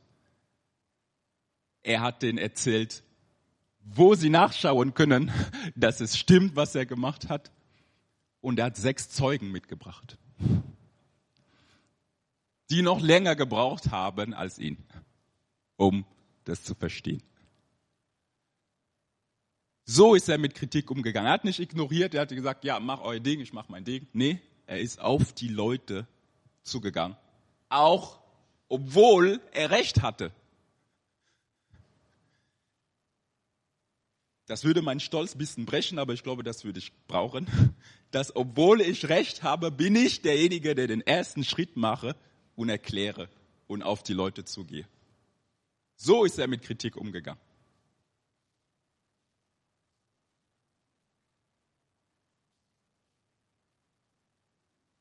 Er 1.82 2.00
hat 2.00 2.22
denen 2.22 2.38
erzählt, 2.38 3.02
wo 3.94 4.14
sie 4.14 4.30
nachschauen 4.30 4.94
können, 4.94 5.30
dass 5.76 6.00
es 6.00 6.18
stimmt, 6.18 6.56
was 6.56 6.74
er 6.74 6.86
gemacht 6.86 7.28
hat. 7.28 7.50
Und 8.40 8.58
er 8.58 8.66
hat 8.66 8.76
sechs 8.76 9.10
Zeugen 9.10 9.52
mitgebracht, 9.52 10.16
die 12.70 12.80
noch 12.80 13.00
länger 13.00 13.36
gebraucht 13.36 13.90
haben 13.90 14.32
als 14.32 14.58
ihn, 14.58 14.78
um 15.76 16.06
das 16.44 16.64
zu 16.64 16.74
verstehen. 16.74 17.22
So 19.84 20.14
ist 20.14 20.28
er 20.28 20.38
mit 20.38 20.54
Kritik 20.54 20.90
umgegangen. 20.90 21.26
Er 21.26 21.32
hat 21.32 21.44
nicht 21.44 21.58
ignoriert, 21.58 22.14
er 22.14 22.22
hat 22.22 22.28
gesagt, 22.30 22.64
ja, 22.64 22.80
mach 22.80 23.00
euer 23.00 23.20
Ding, 23.20 23.40
ich 23.40 23.52
mach 23.52 23.68
mein 23.68 23.84
Ding. 23.84 24.06
Nee, 24.12 24.40
er 24.66 24.80
ist 24.80 25.00
auf 25.00 25.32
die 25.32 25.48
Leute 25.48 26.06
zugegangen. 26.62 27.16
Auch 27.68 28.20
obwohl 28.70 29.40
er 29.52 29.70
recht 29.70 30.00
hatte. 30.00 30.32
Das 34.50 34.64
würde 34.64 34.82
meinen 34.82 34.98
Stolz 34.98 35.36
ein 35.36 35.38
bisschen 35.38 35.64
brechen, 35.64 36.00
aber 36.00 36.12
ich 36.12 36.24
glaube, 36.24 36.42
das 36.42 36.64
würde 36.64 36.80
ich 36.80 36.92
brauchen. 37.06 37.46
Dass 38.10 38.34
obwohl 38.34 38.80
ich 38.80 39.08
recht 39.08 39.44
habe, 39.44 39.70
bin 39.70 39.94
ich 39.94 40.22
derjenige, 40.22 40.74
der 40.74 40.88
den 40.88 41.02
ersten 41.02 41.44
Schritt 41.44 41.76
mache 41.76 42.16
und 42.56 42.68
erkläre 42.68 43.28
und 43.68 43.84
auf 43.84 44.02
die 44.02 44.12
Leute 44.12 44.44
zugehe. 44.44 44.88
So 45.94 46.24
ist 46.24 46.36
er 46.36 46.48
mit 46.48 46.62
Kritik 46.62 46.96
umgegangen. 46.96 47.40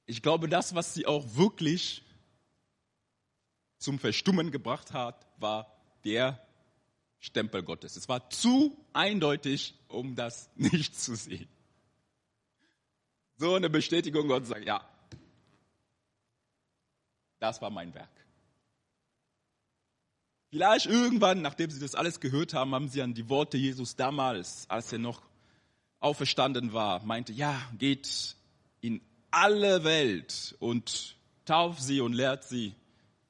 Ich 0.06 0.22
glaube, 0.22 0.48
das, 0.48 0.76
was 0.76 0.94
sie 0.94 1.08
auch 1.08 1.26
wirklich 1.34 2.04
zum 3.80 3.98
Verstummen 3.98 4.52
gebracht 4.52 4.94
hat, 4.94 5.26
war 5.40 5.76
der 6.06 6.40
Stempel 7.20 7.64
Gottes. 7.64 7.96
Es 7.96 8.08
war 8.08 8.30
zu 8.30 8.78
eindeutig, 8.94 9.76
um 9.88 10.16
das 10.16 10.50
nicht 10.56 11.00
zu 11.00 11.16
sehen. 11.16 11.48
So 13.38 13.56
eine 13.56 13.70
Bestätigung 13.70 14.28
Gott 14.28 14.46
sagt, 14.46 14.66
ja, 14.66 14.86
das 17.40 17.62
war 17.62 17.70
mein 17.70 17.94
Werk. 17.94 18.10
Vielleicht 20.50 20.88
irgendwann, 20.88 21.42
nachdem 21.42 21.70
sie 21.70 21.80
das 21.80 21.96
alles 21.96 22.20
gehört 22.20 22.54
haben, 22.54 22.74
haben 22.74 22.90
sie 22.90 23.02
an 23.02 23.14
die 23.14 23.30
Worte 23.30 23.58
Jesus 23.58 23.96
damals, 23.96 24.66
als 24.70 24.92
er 24.92 25.00
noch 25.00 25.22
auferstanden 26.00 26.74
war, 26.74 27.04
meinte, 27.06 27.34
ja, 27.34 27.62
geht 27.78 28.36
in 28.82 29.02
alle 29.32 29.84
Welt 29.84 30.56
und 30.60 31.16
tauft 31.46 31.82
sie 31.82 32.02
und 32.02 32.14
lehrt 32.14 32.44
sie 32.44 32.74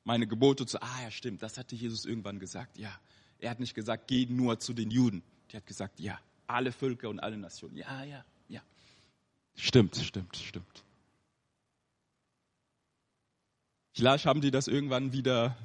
meine 0.04 0.28
Gebote 0.28 0.66
zu. 0.66 0.82
Ah 0.82 1.04
ja, 1.04 1.12
stimmt, 1.12 1.44
das 1.44 1.58
hatte 1.58 1.76
Jesus 1.76 2.06
irgendwann 2.06 2.40
gesagt. 2.40 2.78
Ja, 2.78 2.92
er 3.40 3.52
hat 3.52 3.60
nicht 3.60 3.74
gesagt, 3.74 4.08
geh 4.08 4.26
nur 4.26 4.60
zu 4.60 4.74
den 4.74 4.92
Juden. 4.92 5.24
Die 5.52 5.58
hat 5.58 5.66
gesagt, 5.66 6.00
ja, 6.00 6.20
alle 6.48 6.72
Völker 6.72 7.10
und 7.10 7.20
alle 7.20 7.38
Nationen. 7.38 7.78
Ja, 7.78 8.04
ja, 8.04 8.26
ja. 8.48 8.62
Stimmt, 9.56 9.96
stimmt, 9.96 10.36
stimmt. 10.36 10.84
Vielleicht 13.94 14.26
haben 14.26 14.42
die 14.42 14.52
das 14.52 14.68
irgendwann 14.68 15.14
wieder 15.14 15.58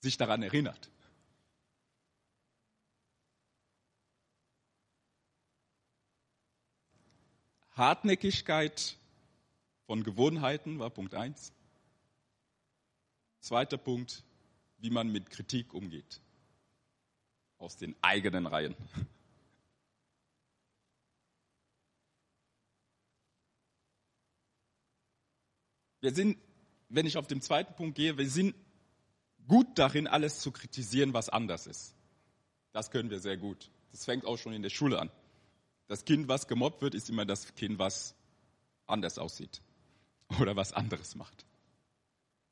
sich 0.00 0.16
daran 0.16 0.42
erinnert. 0.42 0.90
Hartnäckigkeit 7.72 8.96
von 9.86 10.04
Gewohnheiten 10.04 10.78
war 10.78 10.90
Punkt 10.90 11.14
1. 11.14 11.52
Zweiter 13.40 13.76
Punkt, 13.76 14.22
wie 14.84 14.90
man 14.90 15.10
mit 15.10 15.30
Kritik 15.30 15.72
umgeht. 15.72 16.20
Aus 17.56 17.78
den 17.78 17.96
eigenen 18.02 18.46
Reihen. 18.46 18.76
Wir 26.00 26.12
sind, 26.12 26.36
wenn 26.90 27.06
ich 27.06 27.16
auf 27.16 27.26
den 27.26 27.40
zweiten 27.40 27.74
Punkt 27.74 27.96
gehe, 27.96 28.18
wir 28.18 28.28
sind 28.28 28.54
gut 29.48 29.78
darin, 29.78 30.06
alles 30.06 30.40
zu 30.40 30.52
kritisieren, 30.52 31.14
was 31.14 31.30
anders 31.30 31.66
ist. 31.66 31.94
Das 32.72 32.90
können 32.90 33.08
wir 33.08 33.20
sehr 33.20 33.38
gut. 33.38 33.70
Das 33.90 34.04
fängt 34.04 34.26
auch 34.26 34.36
schon 34.36 34.52
in 34.52 34.60
der 34.60 34.68
Schule 34.68 35.00
an. 35.00 35.10
Das 35.86 36.04
Kind, 36.04 36.28
was 36.28 36.46
gemobbt 36.46 36.82
wird, 36.82 36.94
ist 36.94 37.08
immer 37.08 37.24
das 37.24 37.54
Kind, 37.54 37.78
was 37.78 38.14
anders 38.86 39.16
aussieht 39.16 39.62
oder 40.40 40.56
was 40.56 40.74
anderes 40.74 41.14
macht. 41.14 41.46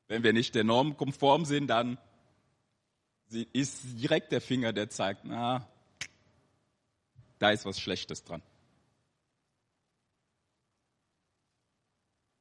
Wenn 0.09 0.23
wir 0.23 0.33
nicht 0.33 0.55
der 0.55 0.65
Norm 0.65 0.97
konform 0.97 1.45
sind, 1.45 1.67
dann 1.67 1.99
ist 3.33 3.81
direkt 3.85 4.33
der 4.33 4.41
Finger, 4.41 4.73
der 4.73 4.89
zeigt, 4.91 5.25
na, 5.25 5.67
da 7.39 7.51
ist 7.51 7.65
was 7.65 7.81
Schlechtes 7.81 8.23
dran. 8.25 8.43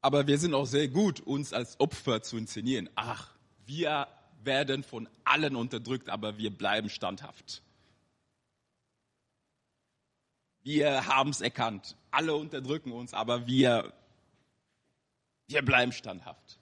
Aber 0.01 0.25
wir 0.27 0.37
sind 0.37 0.53
auch 0.53 0.65
sehr 0.65 0.87
gut, 0.87 1.19
uns 1.19 1.53
als 1.53 1.79
Opfer 1.79 2.23
zu 2.23 2.37
inszenieren. 2.37 2.89
Ach, 2.95 3.31
wir 3.65 4.07
werden 4.43 4.83
von 4.83 5.07
allen 5.23 5.55
unterdrückt, 5.55 6.09
aber 6.09 6.37
wir 6.37 6.49
bleiben 6.49 6.89
standhaft. 6.89 7.61
Wir 10.63 11.07
haben 11.07 11.29
es 11.29 11.41
erkannt. 11.41 11.95
Alle 12.09 12.35
unterdrücken 12.35 12.91
uns, 12.91 13.13
aber 13.13 13.47
wir, 13.47 13.93
wir 15.47 15.61
bleiben 15.63 15.91
standhaft. 15.91 16.60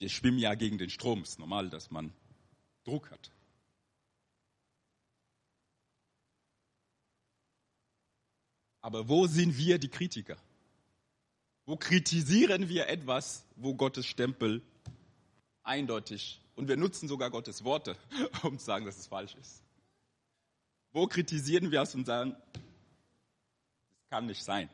Wir 0.00 0.08
schwimmen 0.08 0.38
ja 0.38 0.54
gegen 0.54 0.78
den 0.78 0.88
Strom. 0.88 1.20
Es 1.20 1.30
ist 1.30 1.38
normal, 1.38 1.68
dass 1.68 1.90
man 1.90 2.10
Druck 2.84 3.10
hat. 3.10 3.30
Aber 8.80 9.08
wo 9.10 9.26
sind 9.26 9.58
wir 9.58 9.78
die 9.78 9.88
Kritiker? 9.88 10.38
Wo 11.66 11.76
kritisieren 11.76 12.70
wir 12.70 12.88
etwas, 12.88 13.44
wo 13.56 13.74
Gottes 13.74 14.06
Stempel 14.06 14.62
eindeutig 15.62 16.40
und 16.56 16.66
wir 16.66 16.78
nutzen 16.78 17.06
sogar 17.06 17.30
Gottes 17.30 17.62
Worte, 17.62 17.94
um 18.42 18.58
zu 18.58 18.64
sagen, 18.64 18.86
dass 18.86 18.98
es 18.98 19.06
falsch 19.06 19.34
ist. 19.34 19.62
Wo 20.92 21.06
kritisieren 21.06 21.70
wir 21.70 21.82
es 21.82 21.94
und 21.94 22.06
sagen, 22.06 22.34
das 22.54 22.62
kann 24.08 24.24
nicht 24.24 24.42
sein. 24.42 24.70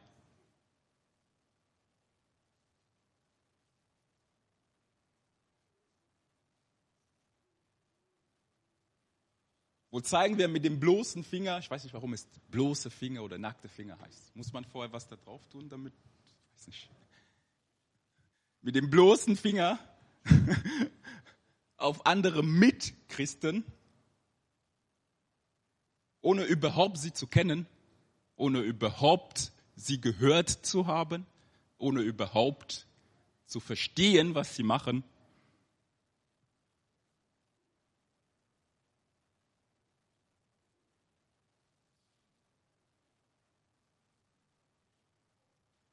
Wo 9.97 10.03
zeigen 10.03 10.37
wir 10.37 10.47
mit 10.47 10.63
dem 10.63 10.79
bloßen 10.79 11.25
Finger, 11.25 11.59
ich 11.59 11.71
weiß 11.71 11.83
nicht, 11.85 11.95
warum 11.95 12.13
es 12.13 12.29
bloße 12.51 12.91
Finger 12.91 13.23
oder 13.23 13.39
nackte 13.39 13.67
Finger 13.67 13.99
heißt. 13.99 14.37
Muss 14.37 14.53
man 14.53 14.63
vorher 14.67 14.93
was 14.93 15.09
da 15.09 15.17
drauf 15.17 15.41
tun, 15.49 15.71
damit, 15.71 15.95
ich 16.27 16.35
weiß 16.53 16.67
nicht. 16.67 16.91
Mit 18.61 18.75
dem 18.75 18.91
bloßen 18.91 19.37
Finger 19.37 19.79
auf 21.79 22.05
andere 22.05 22.43
Mitchristen, 22.43 23.65
ohne 26.21 26.45
überhaupt 26.45 26.99
sie 26.99 27.15
zu 27.15 27.27
kennen, 27.27 27.67
ohne 28.37 28.61
überhaupt 28.61 29.51
sie 29.77 29.99
gehört 29.99 30.51
zu 30.51 30.87
haben, 30.87 31.25
ohne 31.79 32.03
überhaupt 32.03 32.87
zu 33.47 33.61
verstehen, 33.61 34.35
was 34.35 34.57
sie 34.57 34.63
machen. 34.63 35.05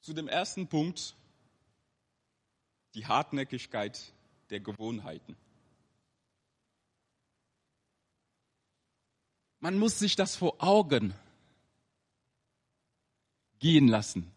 Zu 0.03 0.11
dem 0.11 0.27
ersten 0.27 0.67
Punkt, 0.67 1.15
die 2.93 3.07
Hartnäckigkeit 3.07 4.13
der 4.49 4.59
Gewohnheiten. 4.59 5.37
Man 9.61 9.77
muss 9.77 9.99
sich 9.99 10.17
das 10.17 10.35
vor 10.35 10.61
Augen 10.61 11.13
gehen 13.59 13.87
lassen. 13.87 14.29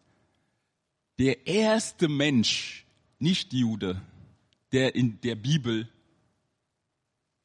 Der 1.19 1.49
erste 1.49 2.07
Mensch, 2.07 2.87
nicht 3.19 3.53
Jude, 3.53 4.01
der 4.71 4.95
in 4.95 5.21
der 5.23 5.35
Bibel, 5.35 5.89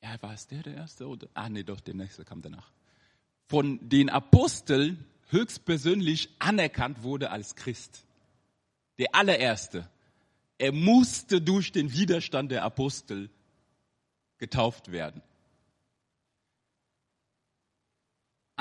ja, 0.03 0.21
war 0.21 0.35
es 0.35 0.45
der 0.45 0.61
der 0.61 0.75
erste 0.75 1.07
oder? 1.07 1.27
Ah, 1.33 1.49
nee, 1.49 1.63
doch, 1.63 1.79
der 1.79 1.95
nächste 1.95 2.23
kam 2.23 2.43
danach. 2.43 2.71
Von 3.47 3.89
den 3.89 4.11
Aposteln 4.11 5.03
höchstpersönlich 5.29 6.29
anerkannt 6.37 7.01
wurde 7.01 7.31
als 7.31 7.55
Christ. 7.55 8.05
Der 8.97 9.13
allererste. 9.13 9.89
Er 10.57 10.71
musste 10.71 11.41
durch 11.41 11.71
den 11.71 11.91
Widerstand 11.91 12.51
der 12.51 12.63
Apostel 12.63 13.29
getauft 14.37 14.91
werden. 14.91 15.21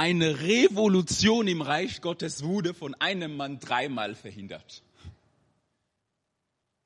eine 0.00 0.40
Revolution 0.40 1.46
im 1.46 1.60
Reich 1.60 2.00
Gottes 2.00 2.42
wurde 2.42 2.72
von 2.72 2.94
einem 2.94 3.36
Mann 3.36 3.60
dreimal 3.60 4.14
verhindert. 4.14 4.82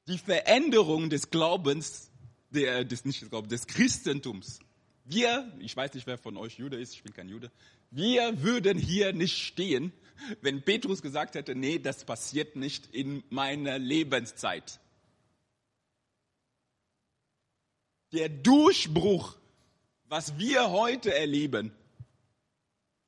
Die 0.09 0.19
Veränderung 0.19 1.11
des 1.11 1.31
Glaubens, 1.31 2.11
der, 2.51 2.85
des, 2.85 3.05
nicht 3.05 3.23
des 3.23 3.31
Glaubens, 3.31 3.51
des 3.51 3.69
Christentums. 3.69 4.59
Wir, 5.05 5.49
ich 5.61 5.77
weiß 5.77 5.95
nicht, 5.95 6.09
wer 6.09 6.19
von 6.19 6.37
euch 6.37 6.59
Jude 6.59 6.77
ist, 6.77 6.93
ich 6.93 7.05
bin 7.05 7.13
kein 7.13 7.29
Jude, 7.29 7.53
wir 7.93 8.43
würden 8.43 8.79
hier 8.79 9.13
nicht 9.13 9.39
stehen, 9.39 9.93
wenn 10.41 10.63
Petrus 10.63 11.03
gesagt 11.03 11.35
hätte, 11.35 11.55
nee, 11.55 11.79
das 11.79 12.05
passiert 12.05 12.57
nicht 12.57 12.95
in 12.95 13.23
meiner 13.31 13.79
Lebenszeit. 13.79 14.81
Der 18.13 18.29
Durchbruch, 18.29 19.37
was 20.05 20.39
wir 20.39 20.71
heute 20.71 21.15
erleben, 21.15 21.73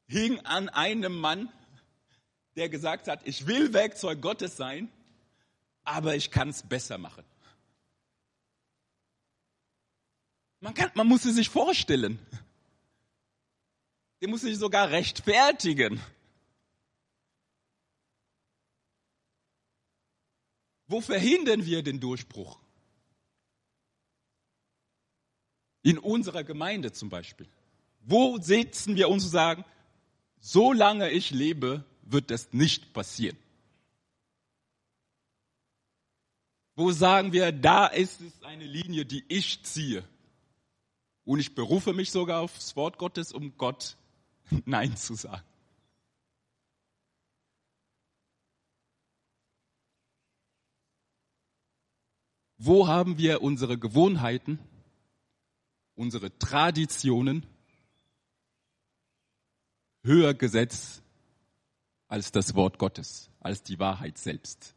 hing 0.08 0.40
an 0.40 0.68
einem 0.68 1.18
Mann, 1.18 1.48
der 2.56 2.68
gesagt 2.68 3.06
hat, 3.08 3.20
ich 3.24 3.46
will 3.46 3.72
Werkzeug 3.72 4.20
Gottes 4.20 4.56
sein, 4.56 4.90
aber 5.84 6.16
ich 6.16 6.30
kann 6.30 6.48
es 6.48 6.62
besser 6.62 6.98
machen. 6.98 7.24
Man, 10.60 10.74
kann, 10.74 10.90
man 10.94 11.06
muss 11.06 11.24
es 11.24 11.36
sich 11.36 11.48
vorstellen. 11.48 12.18
Der 14.20 14.28
muss 14.28 14.40
sich 14.40 14.56
sogar 14.56 14.90
rechtfertigen. 14.90 16.00
Wo 20.88 21.00
verhindern 21.00 21.66
wir 21.66 21.82
den 21.82 22.00
Durchbruch? 22.00 22.58
In 25.82 25.98
unserer 25.98 26.44
Gemeinde 26.44 26.92
zum 26.92 27.08
Beispiel. 27.08 27.48
Wo 28.00 28.38
sitzen 28.38 28.96
wir 28.96 29.08
uns 29.08 29.24
und 29.24 29.30
sagen, 29.30 29.64
solange 30.40 31.10
ich 31.10 31.30
lebe, 31.30 31.84
wird 32.02 32.30
das 32.30 32.52
nicht 32.52 32.92
passieren. 32.92 33.36
Wo 36.76 36.92
sagen 36.92 37.32
wir, 37.32 37.52
da 37.52 37.86
ist 37.86 38.20
es 38.20 38.42
eine 38.42 38.64
Linie, 38.64 39.06
die 39.06 39.24
ich 39.28 39.64
ziehe. 39.64 40.04
Und 41.24 41.40
ich 41.40 41.54
berufe 41.54 41.92
mich 41.92 42.10
sogar 42.10 42.42
aufs 42.42 42.76
Wort 42.76 42.98
Gottes, 42.98 43.32
um 43.32 43.56
Gott 43.56 43.96
Nein 44.64 44.96
zu 44.96 45.14
sagen. 45.14 45.42
Wo 52.58 52.86
haben 52.88 53.18
wir 53.18 53.42
unsere 53.42 53.78
Gewohnheiten, 53.78 54.58
unsere 55.94 56.36
Traditionen, 56.38 57.46
höher 60.06 60.34
gesetzt 60.34 61.02
als 62.08 62.32
das 62.32 62.54
Wort 62.54 62.78
Gottes, 62.78 63.28
als 63.40 63.62
die 63.62 63.78
Wahrheit 63.78 64.16
selbst. 64.16 64.74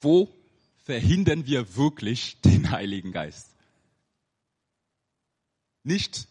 Wo 0.00 0.34
verhindern 0.78 1.46
wir 1.46 1.76
wirklich 1.76 2.40
den 2.40 2.70
Heiligen 2.70 3.12
Geist? 3.12 3.54
Nicht 5.82 6.26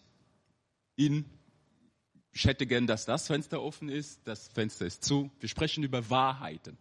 in, 0.95 1.25
ich 2.31 2.45
hätte 2.45 2.65
gern, 2.65 2.87
dass 2.87 3.05
das 3.05 3.27
Fenster 3.27 3.61
offen 3.61 3.89
ist, 3.89 4.19
das 4.25 4.47
Fenster 4.47 4.85
ist 4.85 5.03
zu. 5.03 5.29
Wir 5.39 5.49
sprechen 5.49 5.83
über 5.83 6.09
Wahrheiten, 6.09 6.77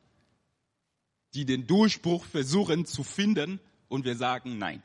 die 1.34 1.44
den 1.44 1.66
Durchbruch 1.66 2.24
versuchen 2.24 2.86
zu 2.86 3.02
finden 3.02 3.60
und 3.88 4.04
wir 4.04 4.16
sagen 4.16 4.58
nein. 4.58 4.82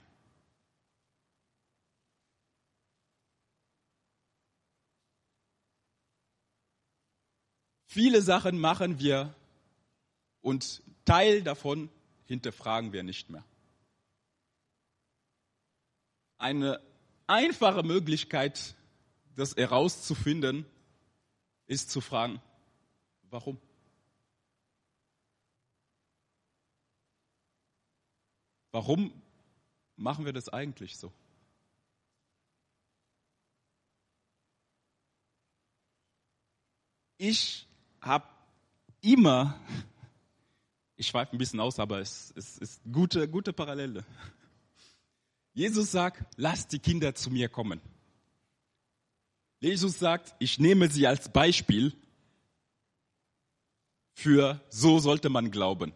Viele 7.86 8.24
Sachen 8.24 8.58
machen 8.58 8.98
wir 9.00 9.36
und 10.42 10.82
Teil 11.06 11.44
davon 11.44 11.90
hinterfragen 12.26 12.92
wir 12.92 13.04
nicht 13.04 13.30
mehr. 13.30 13.46
Eine 16.40 16.82
einfache 17.28 17.84
Möglichkeit, 17.84 18.76
das 19.36 19.56
herauszufinden, 19.56 20.66
ist 21.68 21.92
zu 21.92 22.02
fragen, 22.02 22.42
warum? 23.30 23.60
Warum 28.74 29.14
machen 29.96 30.26
wir 30.26 30.34
das 30.34 30.50
eigentlich 30.50 30.98
so? 30.98 31.14
Ich 37.18 37.68
habe 38.02 38.28
immer, 39.02 39.60
ich 40.98 41.08
schweife 41.08 41.34
ein 41.34 41.38
bisschen 41.38 41.60
aus, 41.60 41.78
aber 41.78 42.00
es, 42.00 42.32
ist 42.32 42.82
gute, 42.92 43.30
gute 43.30 43.54
Parallele. 43.54 44.04
Jesus 45.54 45.92
sagt, 45.92 46.26
lasst 46.36 46.72
die 46.72 46.80
Kinder 46.80 47.14
zu 47.14 47.30
mir 47.30 47.50
kommen. 47.50 47.80
Jesus 49.60 50.00
sagt, 50.00 50.34
ich 50.40 50.58
nehme 50.58 50.90
sie 50.90 51.06
als 51.06 51.32
Beispiel 51.32 51.94
für 54.14 54.60
so 54.70 54.98
sollte 54.98 55.30
man 55.30 55.52
glauben. 55.52 55.94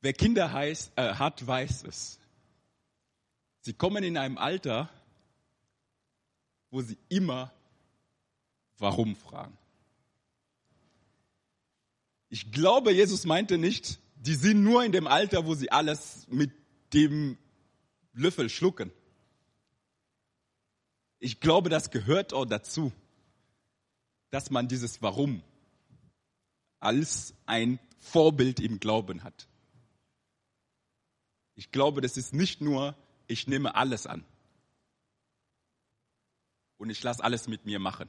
Wer 0.00 0.12
Kinder 0.12 0.52
heißt, 0.52 0.92
äh, 0.96 1.14
hat, 1.14 1.46
weiß 1.46 1.84
es. 1.84 2.18
Sie 3.60 3.72
kommen 3.72 4.04
in 4.04 4.16
einem 4.16 4.38
Alter, 4.38 4.88
wo 6.70 6.80
sie 6.82 6.98
immer 7.08 7.52
warum 8.78 9.16
fragen. 9.16 9.56
Ich 12.28 12.52
glaube, 12.52 12.92
Jesus 12.92 13.24
meinte 13.24 13.58
nicht, 13.58 13.98
die 14.16 14.34
sind 14.34 14.62
nur 14.62 14.84
in 14.84 14.92
dem 14.92 15.06
Alter, 15.06 15.46
wo 15.46 15.54
sie 15.54 15.70
alles 15.70 16.26
mit 16.28 16.52
dem 16.92 17.38
Löffel 18.12 18.50
schlucken. 18.50 18.92
Ich 21.18 21.40
glaube, 21.40 21.68
das 21.68 21.90
gehört 21.90 22.32
auch 22.32 22.44
dazu, 22.44 22.92
dass 24.30 24.50
man 24.50 24.68
dieses 24.68 25.02
Warum 25.02 25.42
als 26.80 27.34
ein 27.46 27.80
Vorbild 27.98 28.60
im 28.60 28.78
Glauben 28.78 29.24
hat. 29.24 29.48
Ich 31.58 31.72
glaube, 31.72 32.00
das 32.00 32.16
ist 32.16 32.32
nicht 32.32 32.60
nur, 32.60 32.94
ich 33.26 33.48
nehme 33.48 33.74
alles 33.74 34.06
an 34.06 34.24
und 36.76 36.88
ich 36.88 37.02
lasse 37.02 37.24
alles 37.24 37.48
mit 37.48 37.66
mir 37.66 37.80
machen. 37.80 38.08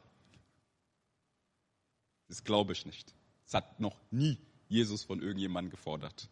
Das 2.27 2.43
glaube 2.43 2.73
ich 2.73 2.85
nicht. 2.85 3.11
Das 3.45 3.55
hat 3.55 3.79
noch 3.79 3.97
nie 4.11 4.37
Jesus 4.67 5.03
von 5.03 5.23
irgendjemandem 5.23 5.71
gefordert. 5.71 6.29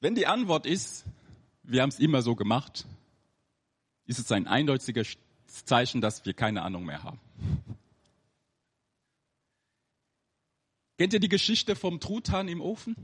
Wenn 0.00 0.14
die 0.14 0.26
Antwort 0.26 0.66
ist, 0.66 1.06
wir 1.62 1.80
haben 1.80 1.88
es 1.88 1.98
immer 1.98 2.20
so 2.20 2.36
gemacht, 2.36 2.84
ist 4.04 4.18
es 4.18 4.30
ein 4.32 4.46
eindeutiges 4.46 5.16
Zeichen, 5.46 6.02
dass 6.02 6.26
wir 6.26 6.34
keine 6.34 6.60
Ahnung 6.60 6.84
mehr 6.84 7.02
haben. 7.02 7.18
Kennt 10.98 11.12
ihr 11.12 11.20
die 11.20 11.28
Geschichte 11.28 11.76
vom 11.76 12.00
Truthahn 12.00 12.48
im 12.48 12.62
Ofen? 12.62 12.96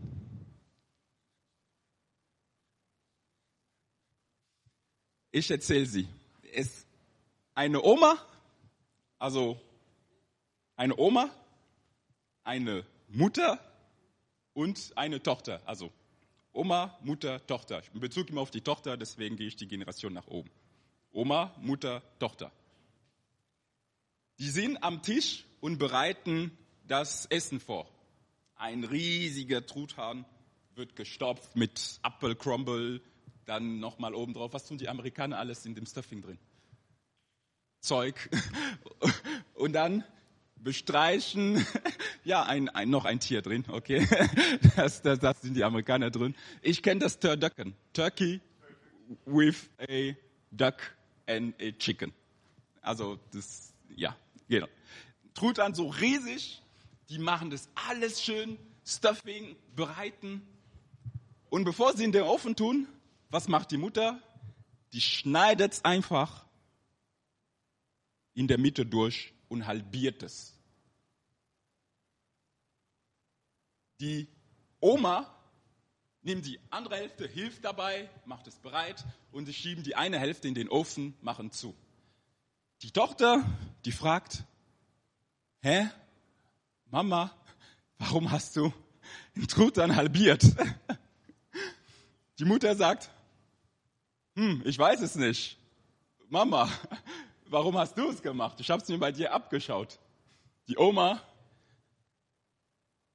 Ich 5.30 5.50
erzähle 5.50 5.86
sie. 5.86 6.08
Es 6.54 6.86
eine 7.54 7.82
Oma, 7.82 8.16
also 9.18 9.60
eine 10.76 10.96
Oma, 10.96 11.30
eine 12.44 12.86
Mutter 13.08 13.58
und 14.54 14.92
eine 14.96 15.22
Tochter. 15.22 15.60
Also 15.66 15.92
Oma, 16.52 16.98
Mutter, 17.02 17.46
Tochter. 17.46 17.82
Ich 17.82 17.90
bezug 17.90 18.30
immer 18.30 18.40
auf 18.40 18.50
die 18.50 18.62
Tochter, 18.62 18.96
deswegen 18.96 19.36
gehe 19.36 19.48
ich 19.48 19.56
die 19.56 19.68
Generation 19.68 20.14
nach 20.14 20.26
oben. 20.28 20.50
Oma, 21.12 21.54
Mutter, 21.58 22.02
Tochter. 22.18 22.50
Die 24.38 24.48
sind 24.48 24.82
am 24.82 25.02
Tisch 25.02 25.44
und 25.60 25.78
bereiten 25.78 26.56
das 26.86 27.26
Essen 27.26 27.60
vor. 27.60 27.88
Ein 28.56 28.84
riesiger 28.84 29.64
Truthahn 29.66 30.24
wird 30.74 30.96
gestopft 30.96 31.56
mit 31.56 31.98
Apfelcrumble, 32.02 33.00
dann 33.44 33.80
nochmal 33.80 34.14
oben 34.14 34.34
drauf. 34.34 34.52
Was 34.52 34.66
tun 34.66 34.78
die 34.78 34.88
Amerikaner 34.88 35.38
alles 35.38 35.66
in 35.66 35.74
dem 35.74 35.86
Stuffing 35.86 36.22
drin? 36.22 36.38
Zeug. 37.80 38.30
Und 39.54 39.72
dann 39.72 40.04
bestreichen, 40.56 41.66
ja, 42.24 42.44
ein, 42.44 42.68
ein, 42.68 42.88
noch 42.88 43.04
ein 43.04 43.20
Tier 43.20 43.42
drin, 43.42 43.64
okay. 43.68 44.06
Das, 44.76 45.02
das, 45.02 45.18
das 45.18 45.42
sind 45.42 45.54
die 45.54 45.64
Amerikaner 45.64 46.10
drin. 46.10 46.34
Ich 46.62 46.82
kenne 46.82 47.00
das 47.00 47.18
Turducken. 47.18 47.74
Turkey 47.92 48.40
with 49.26 49.68
a 49.80 50.14
duck 50.50 50.76
and 51.26 51.54
a 51.60 51.72
chicken. 51.72 52.12
Also 52.80 53.18
das, 53.32 53.74
ja, 53.94 54.16
genau. 54.48 54.68
Truthahn 55.34 55.74
so 55.74 55.88
riesig, 55.88 56.62
die 57.08 57.18
machen 57.18 57.50
das 57.50 57.68
alles 57.74 58.22
schön, 58.22 58.58
Stuffing, 58.84 59.56
bereiten. 59.74 60.46
Und 61.50 61.64
bevor 61.64 61.96
sie 61.96 62.04
in 62.04 62.12
den 62.12 62.22
Ofen 62.22 62.56
tun, 62.56 62.88
was 63.30 63.48
macht 63.48 63.70
die 63.70 63.76
Mutter? 63.76 64.20
Die 64.92 65.00
schneidet 65.00 65.72
es 65.72 65.84
einfach 65.84 66.44
in 68.34 68.48
der 68.48 68.58
Mitte 68.58 68.86
durch 68.86 69.32
und 69.48 69.66
halbiert 69.66 70.22
es. 70.22 70.58
Die 74.00 74.26
Oma 74.80 75.32
nimmt 76.22 76.46
die 76.46 76.58
andere 76.70 76.96
Hälfte, 76.96 77.26
hilft 77.26 77.64
dabei, 77.64 78.08
macht 78.24 78.46
es 78.46 78.56
bereit 78.56 79.04
und 79.30 79.46
sie 79.46 79.54
schieben 79.54 79.84
die 79.84 79.96
eine 79.96 80.18
Hälfte 80.18 80.48
in 80.48 80.54
den 80.54 80.68
Ofen, 80.68 81.14
machen 81.20 81.52
zu. 81.52 81.74
Die 82.82 82.90
Tochter, 82.90 83.44
die 83.84 83.92
fragt, 83.92 84.44
hä, 85.60 85.88
Mama, 86.92 87.32
warum 87.96 88.30
hast 88.30 88.54
du 88.54 88.70
den 89.34 89.48
Truthahn 89.48 89.96
halbiert? 89.96 90.44
Die 92.38 92.44
Mutter 92.44 92.76
sagt, 92.76 93.08
hm, 94.34 94.60
ich 94.66 94.78
weiß 94.78 95.00
es 95.00 95.14
nicht. 95.14 95.56
Mama, 96.28 96.70
warum 97.46 97.78
hast 97.78 97.96
du 97.96 98.10
es 98.10 98.20
gemacht? 98.20 98.60
Ich 98.60 98.70
habe 98.70 98.82
es 98.82 98.90
mir 98.90 98.98
bei 98.98 99.10
dir 99.10 99.32
abgeschaut. 99.32 99.98
Die 100.68 100.76
Oma, 100.76 101.22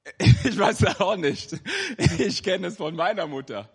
ich 0.17 0.57
weiß 0.57 0.81
es 0.81 0.99
auch 0.99 1.15
nicht. 1.15 1.55
Ich 2.17 2.41
kenne 2.41 2.67
es 2.67 2.77
von 2.77 2.95
meiner 2.95 3.27
Mutter. 3.27 3.69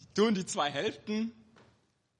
Die 0.00 0.14
tun 0.14 0.36
die 0.36 0.46
zwei 0.46 0.70
Hälften, 0.70 1.32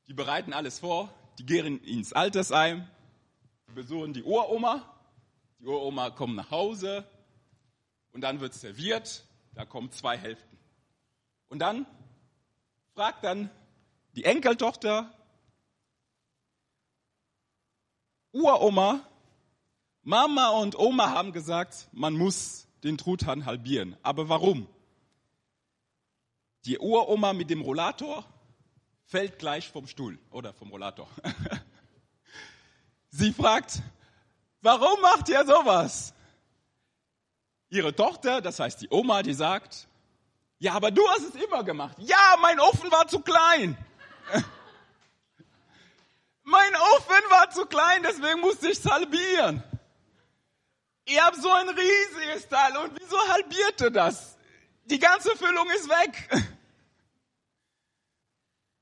die 0.08 0.14
bereiten 0.14 0.52
alles 0.52 0.80
vor, 0.80 1.14
die 1.38 1.46
gehen 1.46 1.80
ins 1.84 2.12
Altersheim, 2.12 2.88
besuchen 3.72 4.14
die 4.14 4.24
Uroma, 4.24 4.92
die 5.62 5.68
Uroma 5.68 6.10
kommt 6.10 6.34
nach 6.34 6.50
Hause 6.50 7.08
und 8.10 8.22
dann 8.22 8.40
wird 8.40 8.52
serviert, 8.52 9.24
da 9.54 9.64
kommen 9.64 9.92
zwei 9.92 10.18
Hälften. 10.18 10.58
Und 11.46 11.60
dann 11.60 11.86
fragt 12.94 13.22
dann 13.22 13.48
die 14.16 14.24
Enkeltochter, 14.24 15.14
Uroma, 18.32 19.06
Mama 20.02 20.48
und 20.48 20.76
Oma 20.76 21.10
haben 21.10 21.32
gesagt, 21.32 21.88
man 21.92 22.14
muss 22.14 22.66
den 22.82 22.98
Truthahn 22.98 23.46
halbieren. 23.46 23.96
Aber 24.02 24.28
warum? 24.28 24.66
Die 26.64 26.78
Uroma 26.78 27.34
mit 27.34 27.50
dem 27.50 27.60
Rollator 27.60 28.24
fällt 29.04 29.38
gleich 29.38 29.68
vom 29.68 29.86
Stuhl 29.86 30.18
oder 30.30 30.52
vom 30.54 30.70
Rollator. 30.70 31.06
Sie 33.10 33.32
fragt, 33.32 33.82
warum 34.62 35.00
macht 35.00 35.28
ihr 35.28 35.44
sowas? 35.44 36.14
Ihre 37.68 37.94
Tochter, 37.94 38.40
das 38.40 38.58
heißt 38.58 38.82
die 38.82 38.88
Oma, 38.90 39.22
die 39.22 39.34
sagt, 39.34 39.88
ja, 40.58 40.74
aber 40.74 40.90
du 40.90 41.06
hast 41.08 41.34
es 41.34 41.42
immer 41.42 41.64
gemacht. 41.64 41.96
Ja, 41.98 42.36
mein 42.40 42.60
Ofen 42.60 42.90
war 42.90 43.08
zu 43.08 43.20
klein. 43.20 43.76
Mein 46.44 46.74
Ofen 46.74 47.30
war 47.30 47.50
zu 47.50 47.66
klein, 47.66 48.02
deswegen 48.02 48.40
musste 48.40 48.68
ich 48.68 48.78
es 48.78 48.84
halbieren. 48.84 49.62
Ihr 51.06 51.24
habt 51.24 51.36
so 51.36 51.50
ein 51.50 51.68
riesiges 51.68 52.48
Teil 52.48 52.76
und 52.78 52.98
wieso 53.00 53.16
halbierte 53.28 53.90
das? 53.90 54.36
Die 54.86 54.98
ganze 54.98 55.36
Füllung 55.36 55.68
ist 55.70 55.88
weg. 55.88 56.28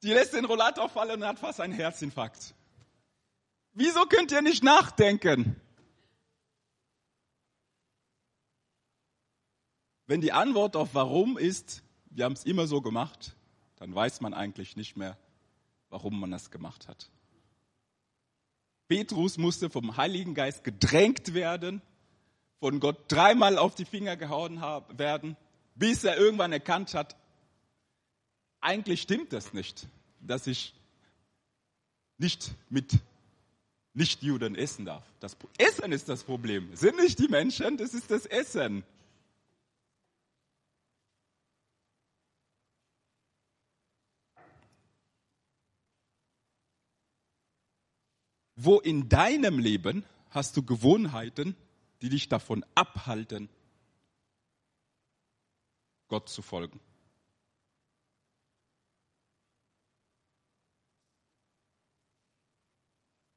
Die 0.03 0.12
lässt 0.12 0.33
den 0.33 0.47
Rollator 0.47 0.89
fallen 0.89 1.22
und 1.22 1.28
hat 1.28 1.39
fast 1.39 1.61
einen 1.61 1.74
Herzinfarkt. 1.74 2.55
Wieso 3.72 4.07
könnt 4.07 4.33
ihr 4.33 4.43
nicht 4.43 4.64
nachdenken? 4.64 5.59
Wenn 10.11 10.20
die 10.20 10.32
Antwort 10.32 10.74
auf 10.74 10.92
warum 10.96 11.38
ist, 11.38 11.84
wir 12.11 12.24
haben 12.24 12.32
es 12.32 12.42
immer 12.42 12.66
so 12.66 12.80
gemacht, 12.80 13.36
dann 13.76 13.94
weiß 13.94 14.20
man 14.22 14.34
eigentlich 14.34 14.74
nicht 14.74 14.96
mehr, 14.96 15.16
warum 15.88 16.18
man 16.18 16.32
das 16.32 16.50
gemacht 16.50 16.88
hat. 16.88 17.08
Petrus 18.88 19.38
musste 19.38 19.70
vom 19.70 19.96
Heiligen 19.96 20.34
Geist 20.34 20.64
gedrängt 20.64 21.32
werden, 21.32 21.80
von 22.58 22.80
Gott 22.80 22.96
dreimal 23.06 23.56
auf 23.56 23.76
die 23.76 23.84
Finger 23.84 24.16
gehauen 24.16 24.61
werden, 24.98 25.36
bis 25.76 26.02
er 26.02 26.16
irgendwann 26.16 26.52
erkannt 26.52 26.92
hat, 26.94 27.14
eigentlich 28.61 29.02
stimmt 29.02 29.32
das 29.32 29.52
nicht, 29.52 29.86
dass 30.18 30.48
ich 30.48 30.74
nicht 32.18 32.50
mit 32.68 32.98
Nichtjuden 33.94 34.56
essen 34.56 34.86
darf. 34.86 35.04
Das 35.20 35.36
Essen 35.56 35.92
ist 35.92 36.08
das 36.08 36.24
Problem. 36.24 36.74
Sind 36.74 36.96
nicht 36.96 37.20
die 37.20 37.28
Menschen, 37.28 37.76
das 37.76 37.94
ist 37.94 38.11
das 38.11 38.26
Essen. 38.26 38.82
Wo 48.62 48.78
in 48.78 49.08
deinem 49.08 49.58
Leben 49.58 50.04
hast 50.28 50.54
du 50.54 50.62
Gewohnheiten, 50.62 51.56
die 52.02 52.11
dich 52.11 52.28
davon 52.28 52.62
abhalten, 52.74 53.48
Gott 56.08 56.28
zu 56.28 56.42
folgen? 56.42 56.78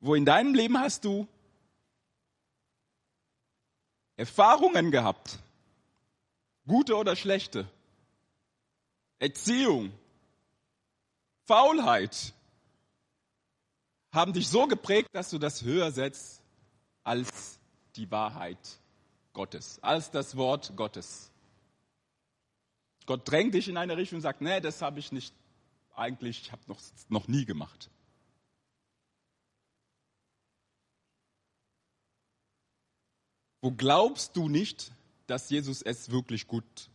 Wo 0.01 0.13
in 0.13 0.25
deinem 0.25 0.53
Leben 0.55 0.77
hast 0.77 1.05
du 1.05 1.25
Erfahrungen 4.17 4.91
gehabt, 4.91 5.39
gute 6.67 6.97
oder 6.97 7.15
schlechte, 7.15 7.65
Erziehung, 9.19 9.93
Faulheit, 11.45 12.33
haben 14.13 14.31
dich 14.31 14.47
so 14.47 14.67
geprägt, 14.67 15.09
dass 15.11 15.31
du 15.31 15.39
das 15.39 15.63
höher 15.63 15.91
setzt 15.91 16.43
als 17.03 17.59
die 17.95 18.09
Wahrheit 18.11 18.79
Gottes, 19.33 19.79
als 19.81 20.11
das 20.11 20.37
Wort 20.37 20.73
Gottes. 20.77 21.31
Gott 23.05 23.27
drängt 23.29 23.55
dich 23.55 23.67
in 23.67 23.75
eine 23.75 23.97
Richtung 23.97 24.17
und 24.17 24.21
sagt, 24.21 24.39
nee, 24.39 24.61
das 24.61 24.81
habe 24.81 24.99
ich 24.99 25.11
nicht 25.11 25.33
eigentlich, 25.95 26.43
ich 26.43 26.51
habe 26.51 26.61
noch, 26.67 26.79
noch 27.09 27.27
nie 27.27 27.43
gemacht. 27.43 27.89
Wo 33.61 33.71
glaubst 33.71 34.35
du 34.35 34.47
nicht, 34.47 34.91
dass 35.25 35.49
Jesus 35.49 35.81
es 35.81 36.11
wirklich 36.11 36.47
gut 36.47 36.89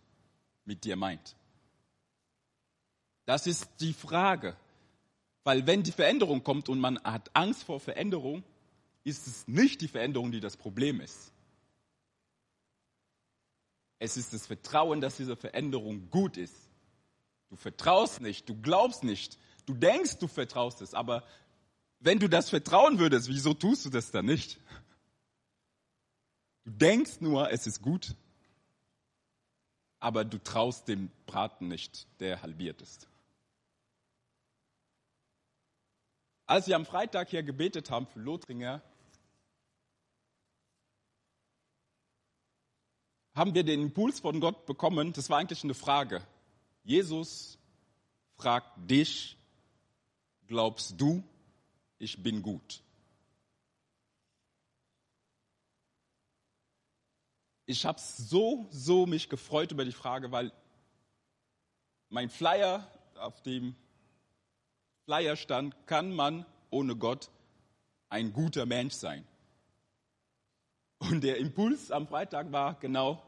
mit 0.65 0.85
dir 0.85 0.97
meint? 0.97 1.35
Das 3.25 3.47
ist 3.47 3.69
die 3.81 3.93
Frage. 3.93 4.57
Weil 5.45 5.67
wenn 5.67 5.83
die 5.83 5.93
Veränderung 5.93 6.45
kommt 6.45 6.69
und 6.69 6.81
man 6.81 7.03
hat 7.05 7.31
Angst 7.35 7.65
vor 7.65 7.81
Veränderung, 7.81 8.43
ist 9.05 9.27
es 9.27 9.49
nicht 9.49 9.81
die 9.81 9.89
Veränderung, 9.89 10.33
die 10.33 10.41
das 10.41 10.57
Problem 10.57 11.01
ist. 11.01 11.33
Es 13.99 14.17
ist 14.17 14.33
das 14.33 14.47
Vertrauen, 14.47 15.01
dass 15.01 15.17
diese 15.17 15.37
Veränderung 15.37 16.11
gut 16.11 16.37
ist. 16.37 16.55
Du 17.49 17.57
vertraust 17.57 18.21
nicht, 18.21 18.49
du 18.49 18.61
glaubst 18.61 19.03
nicht, 19.03 19.39
du 19.67 19.75
denkst, 19.75 20.19
du 20.19 20.29
vertraust 20.29 20.83
es, 20.83 20.95
aber 20.95 21.25
wenn 22.01 22.19
du 22.19 22.29
das 22.29 22.51
vertrauen 22.51 22.99
würdest, 22.99 23.29
wieso 23.29 23.55
tust 23.55 23.87
du 23.87 23.91
das 23.91 24.11
dann 24.11 24.27
nicht? 24.27 24.59
Du 26.65 26.71
denkst 26.71 27.21
nur, 27.21 27.51
es 27.51 27.67
ist 27.67 27.83
gut, 27.83 28.15
aber 29.99 30.25
du 30.25 30.39
traust 30.39 30.87
dem 30.87 31.11
Braten 31.27 31.69
nicht, 31.69 32.07
der 32.21 32.43
halbiert 32.43 32.83
ist. 32.83 33.09
Als 36.49 36.67
wir 36.67 36.75
am 36.75 36.85
Freitag 36.85 37.29
hier 37.29 37.45
gebetet 37.45 37.93
haben 37.93 38.09
für 38.09 38.19
Lothringer, 38.19 38.83
haben 43.37 43.55
wir 43.55 43.63
den 43.63 43.81
Impuls 43.83 44.19
von 44.19 44.41
Gott 44.41 44.67
bekommen, 44.67 45.13
das 45.13 45.31
war 45.31 45.39
eigentlich 45.39 45.63
eine 45.63 45.75
Frage. 45.75 46.27
Jesus 46.83 47.57
fragt 48.37 48.91
dich, 48.91 49.37
glaubst 50.49 51.01
du, 51.01 51.23
ich 52.01 52.21
bin 52.21 52.43
gut? 52.43 52.83
ich 57.69 57.85
habe 57.85 58.01
so, 58.01 58.67
so 58.71 59.05
mich 59.05 59.29
gefreut 59.29 59.73
über 59.73 59.85
die 59.85 59.93
Frage, 59.93 60.33
weil 60.33 60.53
mein 62.09 62.31
Flyer, 62.31 62.91
auf 63.17 63.43
dem 63.43 63.77
Flyer 65.09 65.37
stand, 65.37 65.75
kann 65.87 66.13
man 66.13 66.45
ohne 66.69 66.95
Gott 66.95 67.31
ein 68.11 68.31
guter 68.35 68.67
Mensch 68.67 68.93
sein. 68.93 69.27
Und 70.99 71.25
der 71.25 71.39
Impuls 71.39 71.91
am 71.91 72.07
Freitag 72.07 72.53
war 72.53 72.79
genau, 72.79 73.23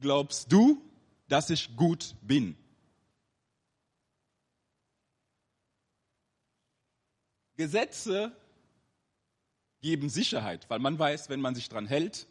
glaubst 0.00 0.50
du, 0.50 0.80
dass 1.28 1.50
ich 1.50 1.76
gut 1.76 2.14
bin? 2.22 2.56
Gesetze 7.56 8.34
geben 9.82 10.08
Sicherheit, 10.08 10.70
weil 10.70 10.78
man 10.78 10.98
weiß, 10.98 11.28
wenn 11.28 11.42
man 11.42 11.54
sich 11.54 11.68
dran 11.68 11.86
hält, 11.86 12.26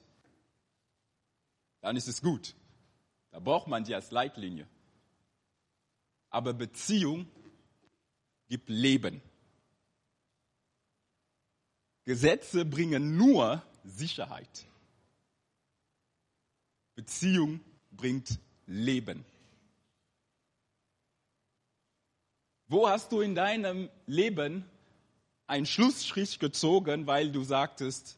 dann 1.82 1.96
ist 1.96 2.08
es 2.08 2.24
gut. 2.24 2.56
Da 3.30 3.40
braucht 3.40 3.68
man 3.68 3.84
die 3.84 3.94
als 3.94 4.10
Leitlinie. 4.10 4.68
Aber 6.32 6.52
Beziehung 6.56 7.30
gibt 8.56 8.70
Leben. 8.70 9.22
Gesetze 12.06 12.64
bringen 12.64 13.18
nur 13.18 13.62
Sicherheit. 13.84 14.66
Beziehung 16.95 17.60
bringt 17.91 18.39
Leben. 18.66 19.26
Wo 22.70 22.88
hast 22.88 23.12
du 23.12 23.20
in 23.20 23.36
deinem 23.36 23.89
Leben 24.08 24.64
einen 25.47 25.66
Schlussstrich 25.66 26.39
gezogen, 26.39 27.08
weil 27.08 27.34
du 27.34 27.43
sagtest, 27.43 28.18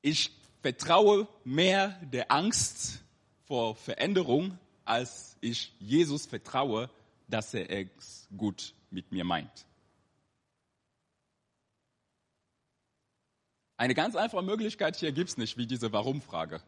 ich 0.00 0.30
vertraue 0.62 1.28
mehr 1.44 2.00
der 2.00 2.32
Angst 2.32 3.02
vor 3.44 3.76
Veränderung, 3.76 4.58
als 4.86 5.36
ich 5.42 5.74
Jesus 5.80 6.24
vertraue, 6.24 6.88
dass 7.28 7.52
er 7.52 7.68
es 7.98 8.26
gut 8.34 8.72
mit 8.92 9.10
mir 9.10 9.24
meint. 9.24 9.66
Eine 13.76 13.94
ganz 13.94 14.14
einfache 14.14 14.44
Möglichkeit 14.44 14.96
hier 14.96 15.10
gibt 15.12 15.30
es 15.30 15.36
nicht, 15.36 15.56
wie 15.56 15.66
diese 15.66 15.92
Warum-Frage. 15.92 16.62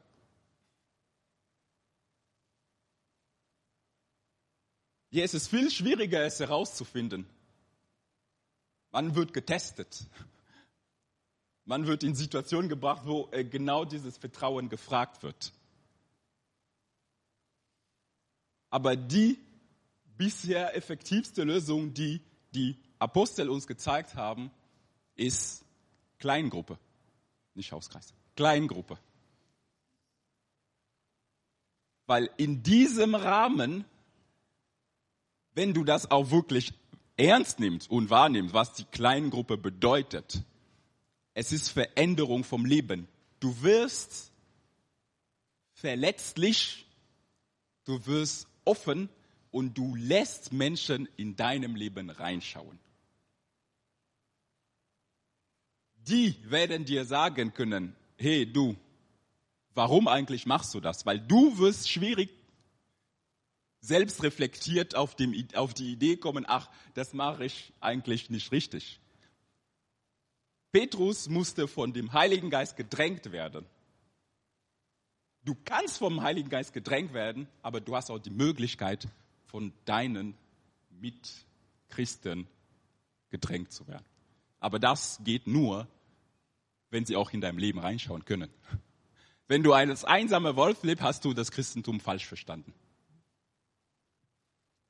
Hier 5.11 5.25
ist 5.25 5.35
es 5.35 5.47
viel 5.47 5.70
schwieriger, 5.70 6.25
es 6.25 6.41
herauszufinden. 6.41 7.25
Man 8.91 9.14
wird 9.14 9.33
getestet. 9.33 10.09
Man 11.66 11.87
wird 11.87 12.03
in 12.03 12.16
Situationen 12.16 12.68
gebracht, 12.68 13.03
wo 13.07 13.29
äh, 13.31 13.45
genau 13.45 13.85
dieses 13.85 14.18
Vertrauen 14.18 14.68
gefragt 14.68 15.22
wird. 15.22 15.53
Aber 18.70 18.97
die 18.97 19.39
bisher 20.17 20.77
effektivste 20.77 21.45
Lösung, 21.45 21.95
die 21.95 22.21
die 22.55 22.77
Apostel 22.99 23.49
uns 23.49 23.67
gezeigt 23.67 24.15
haben, 24.15 24.51
ist 25.17 25.65
Kleingruppe, 26.19 26.79
nicht 27.55 27.73
Hauskreis. 27.73 28.15
Kleingruppe. 28.37 28.99
Weil 32.07 32.31
in 32.37 32.62
diesem 32.62 33.15
Rahmen, 33.15 33.85
wenn 35.55 35.75
du 35.75 35.85
das 35.85 36.11
auch 36.11 36.31
wirklich 36.31 36.73
ernst 37.17 37.61
nimmst 37.61 37.91
und 37.91 38.11
wahrnimmst, 38.11 38.55
was 38.55 38.75
die 38.75 38.85
Kleingruppe 38.85 39.57
bedeutet, 39.57 40.43
es 41.35 41.53
ist 41.53 41.71
Veränderung 41.71 42.45
vom 42.45 42.65
Leben. 42.65 43.09
Du 43.41 43.62
wirst 43.62 44.33
verletzlich, 45.73 46.87
du 47.85 48.07
wirst 48.07 48.49
offen 48.65 49.09
und 49.55 49.78
du 49.78 49.94
lässt 49.94 50.52
Menschen 50.52 51.09
in 51.16 51.36
deinem 51.36 51.76
Leben 51.76 52.11
reinschauen. 52.11 52.76
Die 55.94 56.34
werden 56.50 56.84
dir 56.84 57.05
sagen 57.05 57.55
können, 57.55 57.94
hey 58.16 58.52
du, 58.52 58.74
warum 59.72 60.09
eigentlich 60.09 60.44
machst 60.44 60.74
du 60.74 60.80
das? 60.80 61.07
Weil 61.07 61.20
du 61.20 61.57
wirst 61.57 61.88
schwierig 61.88 62.30
selbst 63.80 64.24
reflektiert 64.24 64.96
auf, 64.96 65.14
dem, 65.14 65.46
auf 65.55 65.72
die 65.72 65.92
Idee 65.92 66.16
kommen, 66.16 66.46
ach, 66.48 66.68
das 66.94 67.12
mache 67.12 67.44
ich 67.44 67.72
eigentlich 67.80 68.30
nicht 68.30 68.50
richtig. 68.50 68.98
Petrus 70.72 71.28
musste 71.28 71.68
von 71.68 71.92
dem 71.92 72.12
Heiligen 72.12 72.50
Geist 72.50 72.76
gedrängt 72.76 73.30
werden. 73.30 73.64
Du 75.44 75.55
kannst 75.64 75.98
vom 75.98 76.22
Heiligen 76.22 76.48
Geist 76.48 76.72
gedrängt 76.72 77.12
werden, 77.12 77.46
aber 77.62 77.80
du 77.80 77.94
hast 77.94 78.11
auch 78.11 78.18
die 78.18 78.30
Möglichkeit, 78.30 79.07
von 79.55 79.72
deinen 79.84 80.34
Mitchristen 80.90 82.48
gedrängt 83.30 83.70
zu 83.70 83.86
werden. 83.86 84.05
Aber 84.59 84.80
das 84.80 85.20
geht 85.22 85.46
nur, 85.46 85.86
wenn 86.90 87.07
sie 87.07 87.14
auch 87.14 87.32
in 87.32 87.40
deinem 87.40 87.59
Leben 87.59 87.78
reinschauen 87.78 88.24
können. 88.24 88.50
Wenn 89.46 89.62
du 89.62 89.72
als 89.72 90.05
einsamer 90.05 90.57
Wolf 90.57 90.82
lebst, 90.82 91.05
hast 91.05 91.24
du 91.24 91.34
das 91.34 91.52
Christentum 91.52 92.00
falsch 92.00 92.26
verstanden. 92.26 92.74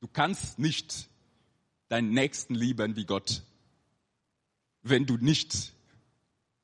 Du 0.00 0.08
kannst 0.08 0.58
nicht 0.58 1.10
deinen 1.88 2.12
Nächsten 2.12 2.54
lieben 2.54 2.96
wie 2.96 3.04
Gott, 3.04 3.42
wenn 4.80 5.04
du 5.04 5.18
nicht 5.18 5.74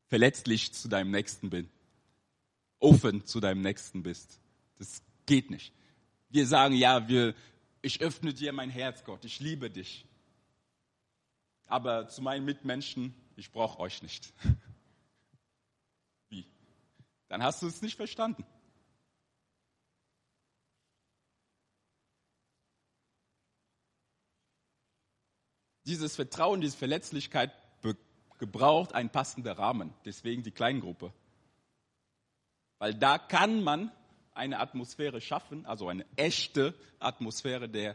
verletzlich 0.06 0.72
zu 0.72 0.88
deinem 0.88 1.10
Nächsten 1.10 1.50
bist, 1.50 1.68
offen 2.78 3.26
zu 3.26 3.40
deinem 3.40 3.60
Nächsten 3.60 4.02
bist. 4.02 4.40
Das 4.78 5.02
geht 5.26 5.50
nicht. 5.50 5.74
Wir 6.30 6.46
sagen, 6.46 6.74
ja, 6.74 7.06
wir, 7.06 7.34
ich 7.82 8.00
öffne 8.00 8.34
dir 8.34 8.52
mein 8.52 8.70
Herz, 8.70 9.04
Gott, 9.04 9.24
ich 9.24 9.40
liebe 9.40 9.70
dich. 9.70 10.06
Aber 11.66 12.08
zu 12.08 12.22
meinen 12.22 12.44
Mitmenschen, 12.44 13.14
ich 13.36 13.52
brauche 13.52 13.78
euch 13.78 14.02
nicht. 14.02 14.32
Wie? 16.28 16.46
Dann 17.28 17.42
hast 17.42 17.62
du 17.62 17.66
es 17.66 17.80
nicht 17.80 17.96
verstanden. 17.96 18.44
Dieses 25.86 26.16
Vertrauen, 26.16 26.60
diese 26.60 26.76
Verletzlichkeit 26.76 27.52
gebraucht 28.40 28.94
einen 28.94 29.10
passenden 29.10 29.52
Rahmen. 29.52 29.94
Deswegen 30.04 30.42
die 30.42 30.50
Kleingruppe. 30.50 31.12
Weil 32.78 32.94
da 32.94 33.18
kann 33.18 33.62
man 33.62 33.92
eine 34.40 34.58
Atmosphäre 34.58 35.20
schaffen, 35.20 35.66
also 35.66 35.88
eine 35.88 36.06
echte 36.16 36.74
Atmosphäre 36.98 37.68
der 37.68 37.94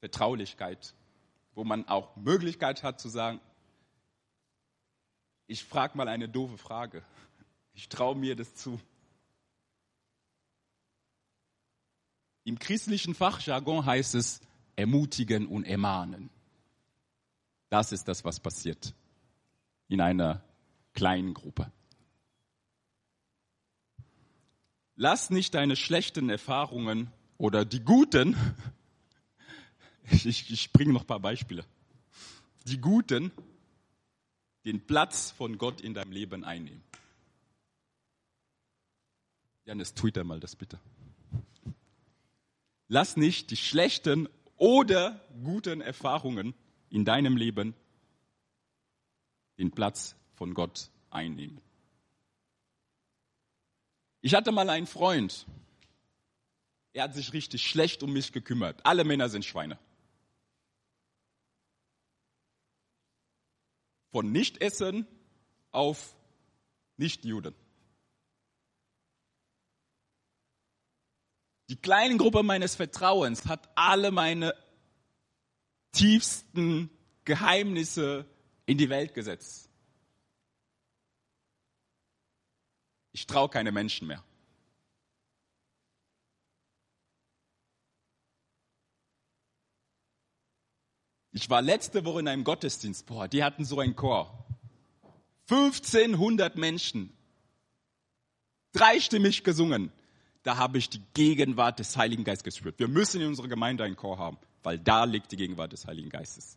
Vertraulichkeit, 0.00 0.94
wo 1.54 1.64
man 1.64 1.88
auch 1.88 2.14
Möglichkeit 2.16 2.82
hat 2.82 3.00
zu 3.00 3.08
sagen, 3.08 3.40
ich 5.46 5.64
frage 5.64 5.96
mal 5.96 6.08
eine 6.08 6.28
doofe 6.28 6.58
Frage. 6.58 7.02
Ich 7.72 7.88
traue 7.88 8.14
mir 8.14 8.36
das 8.36 8.54
zu. 8.54 8.78
Im 12.44 12.58
christlichen 12.58 13.14
Fachjargon 13.14 13.86
heißt 13.86 14.14
es 14.14 14.42
ermutigen 14.76 15.46
und 15.46 15.64
ermahnen. 15.64 16.28
Das 17.70 17.92
ist 17.92 18.08
das, 18.08 18.24
was 18.24 18.40
passiert 18.40 18.94
in 19.88 20.02
einer 20.02 20.44
kleinen 20.92 21.32
Gruppe. 21.32 21.72
Lass 25.00 25.30
nicht 25.30 25.54
deine 25.54 25.76
schlechten 25.76 26.28
Erfahrungen 26.28 27.12
oder 27.36 27.64
die 27.64 27.78
guten, 27.78 28.36
ich, 30.10 30.50
ich 30.50 30.72
bringe 30.72 30.92
noch 30.92 31.02
ein 31.02 31.06
paar 31.06 31.20
Beispiele, 31.20 31.64
die 32.66 32.80
guten 32.80 33.30
den 34.64 34.84
Platz 34.84 35.30
von 35.30 35.56
Gott 35.56 35.80
in 35.80 35.94
deinem 35.94 36.10
Leben 36.10 36.42
einnehmen. 36.42 36.82
Janis, 39.66 39.94
twitter 39.94 40.24
mal 40.24 40.40
das 40.40 40.56
bitte. 40.56 40.80
Lass 42.88 43.16
nicht 43.16 43.52
die 43.52 43.56
schlechten 43.56 44.28
oder 44.56 45.24
guten 45.44 45.80
Erfahrungen 45.80 46.54
in 46.90 47.04
deinem 47.04 47.36
Leben 47.36 47.72
den 49.58 49.70
Platz 49.70 50.16
von 50.34 50.54
Gott 50.54 50.90
einnehmen. 51.10 51.60
Ich 54.28 54.34
hatte 54.34 54.52
mal 54.52 54.68
einen 54.68 54.86
Freund, 54.86 55.46
er 56.92 57.04
hat 57.04 57.14
sich 57.14 57.32
richtig 57.32 57.66
schlecht 57.66 58.02
um 58.02 58.12
mich 58.12 58.30
gekümmert. 58.30 58.84
Alle 58.84 59.04
Männer 59.04 59.30
sind 59.30 59.42
Schweine. 59.42 59.78
Von 64.12 64.30
Nichtessen 64.30 65.06
auf 65.70 66.14
Nichtjuden. 66.98 67.54
Die 71.70 71.76
kleine 71.76 72.18
Gruppe 72.18 72.42
meines 72.42 72.74
Vertrauens 72.74 73.46
hat 73.46 73.70
alle 73.76 74.10
meine 74.10 74.54
tiefsten 75.92 76.90
Geheimnisse 77.24 78.26
in 78.66 78.76
die 78.76 78.90
Welt 78.90 79.14
gesetzt. 79.14 79.67
Ich 83.18 83.26
traue 83.26 83.48
keine 83.48 83.72
Menschen 83.72 84.06
mehr. 84.06 84.22
Ich 91.32 91.50
war 91.50 91.60
letzte 91.60 92.04
Woche 92.04 92.20
in 92.20 92.28
einem 92.28 92.44
Gottesdienst, 92.44 93.06
boah, 93.06 93.26
die 93.26 93.42
hatten 93.42 93.64
so 93.64 93.80
einen 93.80 93.96
Chor. 93.96 94.46
1500 95.50 96.56
Menschen, 96.56 97.12
dreistimmig 98.70 99.42
gesungen. 99.42 99.90
Da 100.44 100.56
habe 100.56 100.78
ich 100.78 100.88
die 100.88 101.02
Gegenwart 101.14 101.80
des 101.80 101.96
Heiligen 101.96 102.22
Geistes 102.22 102.44
gespürt. 102.44 102.78
Wir 102.78 102.86
müssen 102.86 103.20
in 103.20 103.26
unserer 103.26 103.48
Gemeinde 103.48 103.82
einen 103.82 103.96
Chor 103.96 104.18
haben, 104.18 104.38
weil 104.62 104.78
da 104.78 105.02
liegt 105.02 105.32
die 105.32 105.36
Gegenwart 105.36 105.72
des 105.72 105.88
Heiligen 105.88 106.08
Geistes. 106.08 106.56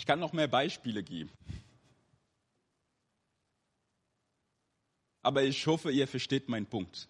Ich 0.00 0.06
kann 0.06 0.18
noch 0.18 0.32
mehr 0.32 0.48
Beispiele 0.48 1.02
geben. 1.02 1.30
Aber 5.20 5.42
ich 5.42 5.66
hoffe, 5.66 5.90
ihr 5.90 6.08
versteht 6.08 6.48
meinen 6.48 6.64
Punkt. 6.64 7.06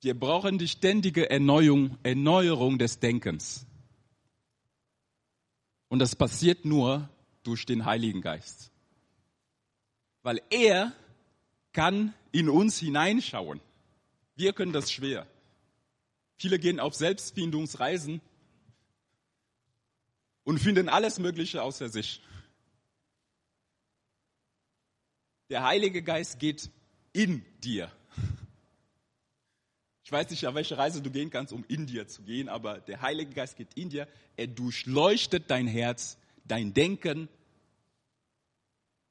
Wir 0.00 0.16
brauchen 0.16 0.58
die 0.58 0.68
ständige 0.68 1.28
Erneuerung, 1.28 1.98
Erneuerung 2.04 2.78
des 2.78 3.00
Denkens. 3.00 3.66
Und 5.88 5.98
das 5.98 6.14
passiert 6.14 6.64
nur 6.64 7.08
durch 7.42 7.66
den 7.66 7.84
Heiligen 7.84 8.20
Geist. 8.20 8.70
Weil 10.22 10.40
er 10.50 10.92
kann 11.72 12.14
in 12.30 12.48
uns 12.48 12.78
hineinschauen. 12.78 13.60
Wir 14.36 14.52
können 14.52 14.72
das 14.72 14.92
schwer. 14.92 15.26
Viele 16.44 16.58
gehen 16.58 16.78
auf 16.78 16.94
Selbstfindungsreisen 16.94 18.20
und 20.42 20.58
finden 20.58 20.90
alles 20.90 21.18
Mögliche 21.18 21.62
außer 21.62 21.88
sich. 21.88 22.20
Der 25.48 25.62
Heilige 25.62 26.02
Geist 26.02 26.38
geht 26.38 26.68
in 27.14 27.42
dir. 27.62 27.90
Ich 30.04 30.12
weiß 30.12 30.28
nicht, 30.28 30.46
auf 30.46 30.54
welche 30.54 30.76
Reise 30.76 31.00
du 31.00 31.10
gehen 31.10 31.30
kannst, 31.30 31.50
um 31.50 31.64
in 31.66 31.86
dir 31.86 32.08
zu 32.08 32.20
gehen, 32.20 32.50
aber 32.50 32.78
der 32.78 33.00
Heilige 33.00 33.32
Geist 33.32 33.56
geht 33.56 33.72
in 33.74 33.88
dir. 33.88 34.06
Er 34.36 34.48
durchleuchtet 34.48 35.50
dein 35.50 35.66
Herz, 35.66 36.18
dein 36.44 36.74
Denken 36.74 37.30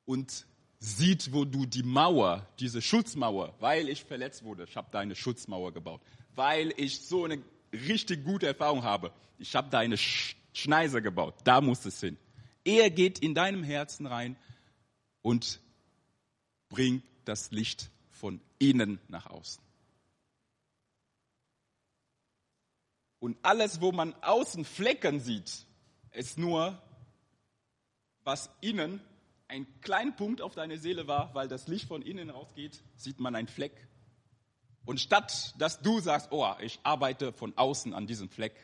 und 0.06 0.46
sieht, 0.78 1.34
wo 1.34 1.46
du 1.46 1.66
die 1.66 1.82
Mauer, 1.82 2.48
diese 2.60 2.80
Schutzmauer, 2.80 3.56
weil 3.60 3.90
ich 3.90 4.04
verletzt 4.04 4.44
wurde, 4.44 4.66
ich 4.66 4.78
habe 4.78 4.90
deine 4.92 5.16
Schutzmauer 5.16 5.74
gebaut 5.74 6.02
weil 6.36 6.74
ich 6.78 7.02
so 7.02 7.26
eine 7.26 7.42
richtig 7.72 8.24
gute 8.24 8.48
Erfahrung 8.48 8.84
habe. 8.84 9.12
Ich 9.38 9.56
habe 9.56 9.70
da 9.70 9.80
eine 9.80 9.98
Schneise 9.98 11.02
gebaut. 11.02 11.36
Da 11.44 11.62
muss 11.62 11.86
es 11.86 12.00
hin. 12.00 12.18
Er 12.64 12.90
geht 12.90 13.20
in 13.20 13.34
deinem 13.34 13.64
Herzen 13.64 14.06
rein 14.06 14.38
und 15.22 15.60
bringt 16.70 17.04
das 17.26 17.52
Licht 17.52 17.90
von 18.12 18.40
innen 18.60 19.00
nach 19.08 19.28
außen. 19.28 19.62
Und 23.20 23.38
alles, 23.42 23.80
wo 23.80 23.92
man 23.92 24.14
außen 24.22 24.66
Flecken 24.66 25.20
sieht, 25.20 25.66
ist 26.12 26.38
nur, 26.38 26.82
was 28.24 28.50
innen 28.62 29.02
ein 29.48 29.68
kleiner 29.82 30.12
Punkt 30.12 30.42
auf 30.42 30.56
deine 30.56 30.78
Seele 30.78 31.08
war, 31.08 31.34
weil 31.34 31.48
das 31.48 31.68
Licht 31.68 31.88
von 31.88 32.02
innen 32.02 32.30
rausgeht, 32.30 32.82
sieht 32.96 33.20
man 33.20 33.36
einen 33.36 33.48
Fleck 33.48 33.88
und 34.86 35.00
statt 35.00 35.54
dass 35.58 35.82
du 35.82 36.00
sagst, 36.00 36.32
oh, 36.32 36.54
ich 36.60 36.80
arbeite 36.84 37.34
von 37.34 37.58
außen 37.58 37.94
an 37.94 38.08
diesem 38.08 38.30
Fleck, 38.30 38.56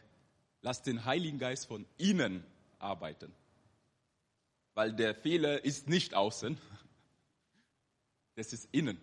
lass 0.62 0.82
den 0.82 1.06
Heiligen 1.06 1.40
Geist 1.40 1.68
von 1.68 1.86
innen 1.98 2.44
arbeiten. 2.78 3.34
Weil 4.74 4.94
der 4.94 5.16
Fehler 5.16 5.64
ist 5.64 5.88
nicht 5.88 6.14
außen, 6.14 6.58
das 8.36 8.54
ist 8.54 8.68
innen. 8.72 9.00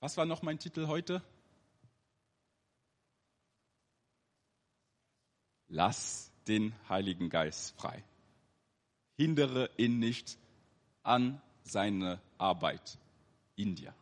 Was 0.00 0.16
war 0.16 0.26
noch 0.26 0.42
mein 0.42 0.60
Titel 0.60 0.86
heute? 0.86 1.22
Lass 5.66 6.32
den 6.46 6.74
Heiligen 6.88 7.28
Geist 7.28 7.76
frei. 7.76 8.02
hindere 9.16 9.68
ihn 9.76 9.98
nicht 9.98 10.38
an 11.02 11.42
seine 11.70 12.20
Arbeit 12.38 12.98
in 13.56 13.74
dir. 13.74 13.94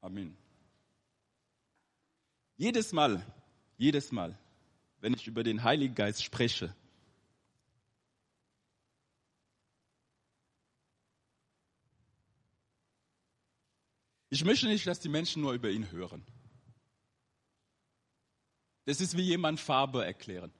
Amen. 0.00 0.36
Jedes 2.56 2.92
Mal, 2.92 3.24
jedes 3.78 4.12
Mal, 4.12 4.36
wenn 5.00 5.14
ich 5.14 5.26
über 5.26 5.42
den 5.42 5.62
Heiligen 5.62 5.94
Geist 5.94 6.22
spreche, 6.24 6.74
ich 14.28 14.44
möchte 14.44 14.66
nicht, 14.66 14.86
dass 14.86 14.98
die 15.00 15.08
Menschen 15.08 15.42
nur 15.42 15.52
über 15.52 15.70
ihn 15.70 15.90
hören. 15.92 16.24
Das 18.84 19.00
ist 19.00 19.16
wie 19.16 19.22
jemand 19.22 19.60
Farbe 19.60 20.04
erklären. 20.04 20.52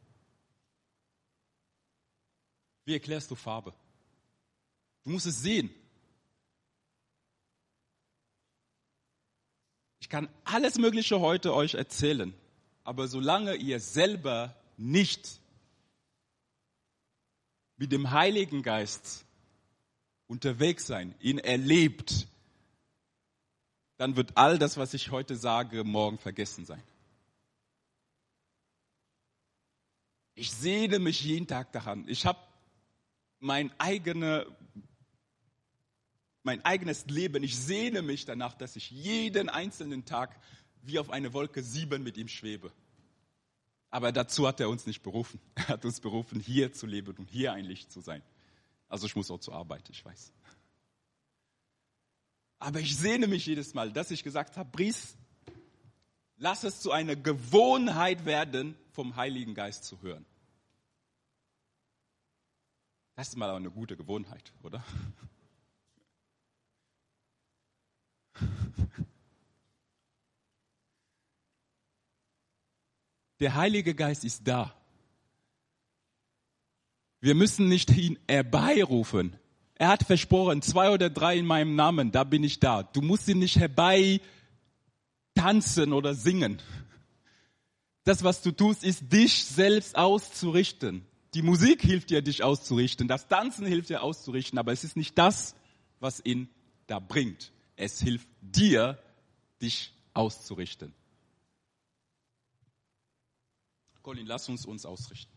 Wie 2.85 2.95
erklärst 2.95 3.31
du 3.31 3.35
Farbe? 3.35 3.73
Du 5.05 5.11
musst 5.11 5.27
es 5.27 5.41
sehen. 5.41 5.71
Ich 10.01 10.09
kann 10.09 10.29
alles 10.45 10.79
Mögliche 10.79 11.21
heute 11.21 11.55
euch 11.55 11.75
erzählen, 11.75 12.35
aber 12.85 13.07
solange 13.09 13.55
ihr 13.55 13.81
selber 13.81 14.57
nicht 14.77 15.41
mit 17.77 17.93
dem 17.93 18.11
Heiligen 18.11 18.63
Geist 18.63 19.25
unterwegs 20.27 20.87
sein, 20.87 21.15
ihn 21.21 21.39
erlebt, 21.39 22.27
dann 23.97 24.17
wird 24.17 24.37
all 24.37 24.59
das, 24.59 24.77
was 24.77 24.95
ich 24.95 25.11
heute 25.11 25.37
sage, 25.37 25.85
morgen 25.85 26.19
vergessen 26.19 26.65
sein. 26.65 26.83
Ich 30.35 30.51
sehne 30.51 30.99
mich 30.99 31.23
jeden 31.23 31.47
Tag 31.47 31.73
daran. 31.73 32.09
Ich 32.09 32.27
habe 32.27 32.39
mein, 33.43 33.73
eigene, 33.79 34.47
mein 36.43 36.65
eigenes 36.65 37.07
Leben. 37.07 37.43
Ich 37.43 37.59
sehne 37.59 38.01
mich 38.01 38.25
danach, 38.25 38.55
dass 38.55 38.77
ich 38.77 38.91
jeden 38.91 39.49
einzelnen 39.49 40.05
Tag 40.05 40.39
wie 40.83 40.99
auf 40.99 41.11
eine 41.11 41.33
Wolke 41.33 41.63
sieben 41.63 42.03
mit 42.03 42.17
ihm 42.17 42.29
schwebe. 42.29 42.73
Aber 43.91 44.13
dazu 44.13 44.47
hat 44.47 44.61
er 44.61 44.71
uns 44.71 44.87
nicht 44.87 45.03
berufen. 45.03 45.41
Er 45.55 45.69
hat 45.69 45.85
uns 45.85 46.01
berufen, 46.01 46.41
hier 46.41 46.73
zu 46.73 46.87
leben 46.87 47.15
und 47.17 47.29
hier 47.29 47.53
ein 47.53 47.65
Licht 47.65 47.93
zu 47.93 48.01
sein. 48.01 48.23
Also 48.89 49.07
ich 49.07 49.17
muss 49.17 49.31
auch 49.31 49.39
zur 49.39 49.55
Arbeit, 49.55 49.89
ich 49.91 50.05
weiß. 50.05 50.33
Aber 52.59 52.81
ich 52.81 52.97
sehne 52.97 53.27
mich 53.27 53.45
jedes 53.47 53.75
Mal, 53.75 53.93
dass 53.93 54.11
ich 54.11 54.23
gesagt 54.23 54.57
habe, 54.57 54.71
Bries, 54.71 55.17
lass 56.37 56.63
es 56.63 56.81
zu 56.81 56.93
einer 56.93 57.17
Gewohnheit 57.17 58.25
werden, 58.25 58.77
vom 58.93 59.17
Heiligen 59.17 59.55
Geist 59.55 59.85
zu 59.85 60.01
hören. 60.01 60.25
Das 63.15 63.29
ist 63.29 63.37
mal 63.37 63.51
eine 63.51 63.71
gute 63.71 63.97
Gewohnheit, 63.97 64.53
oder? 64.63 64.83
Der 73.41 73.55
Heilige 73.55 73.95
Geist 73.95 74.25
ist 74.25 74.47
da. 74.47 74.73
Wir 77.21 77.35
müssen 77.35 77.69
nicht 77.69 77.91
ihn 77.91 78.19
herbeirufen. 78.29 79.37
Er 79.75 79.89
hat 79.89 80.05
versprochen, 80.05 80.63
zwei 80.63 80.91
oder 80.91 81.11
drei 81.11 81.37
in 81.37 81.47
meinem 81.47 81.75
Namen, 81.75 82.13
da 82.13 82.25
bin 82.25 82.45
ich 82.45 82.61
da. 82.61 82.83
Du 82.83 83.03
musst 83.03 83.29
ihn 83.29 83.41
nicht 83.41 83.59
herbei 83.59 84.21
tanzen 85.35 85.93
oder 85.93 86.15
singen. 86.15 86.63
Das, 88.05 88.25
was 88.25 88.43
du 88.43 88.53
tust, 88.53 88.85
ist 88.85 89.13
dich 89.13 89.45
selbst 89.45 89.97
auszurichten. 89.97 91.07
Die 91.35 91.43
Musik 91.43 91.81
hilft 91.83 92.11
dir, 92.11 92.21
dich 92.21 92.43
auszurichten. 92.43 93.09
Das 93.09 93.27
Tanzen 93.27 93.65
hilft 93.65 93.89
dir 93.89 94.03
auszurichten. 94.03 94.59
Aber 94.59 94.73
es 94.73 94.85
ist 94.85 94.97
nicht 94.97 95.17
das, 95.17 95.55
was 95.99 96.23
ihn 96.25 96.49
da 96.87 96.99
bringt. 96.99 97.53
Es 97.77 98.01
hilft 98.01 98.29
dir, 98.43 98.99
dich 99.63 99.95
auszurichten. 100.13 100.93
Colin, 104.03 104.27
lass 104.27 104.49
uns 104.49 104.67
uns 104.67 104.85
ausrichten. 104.85 105.33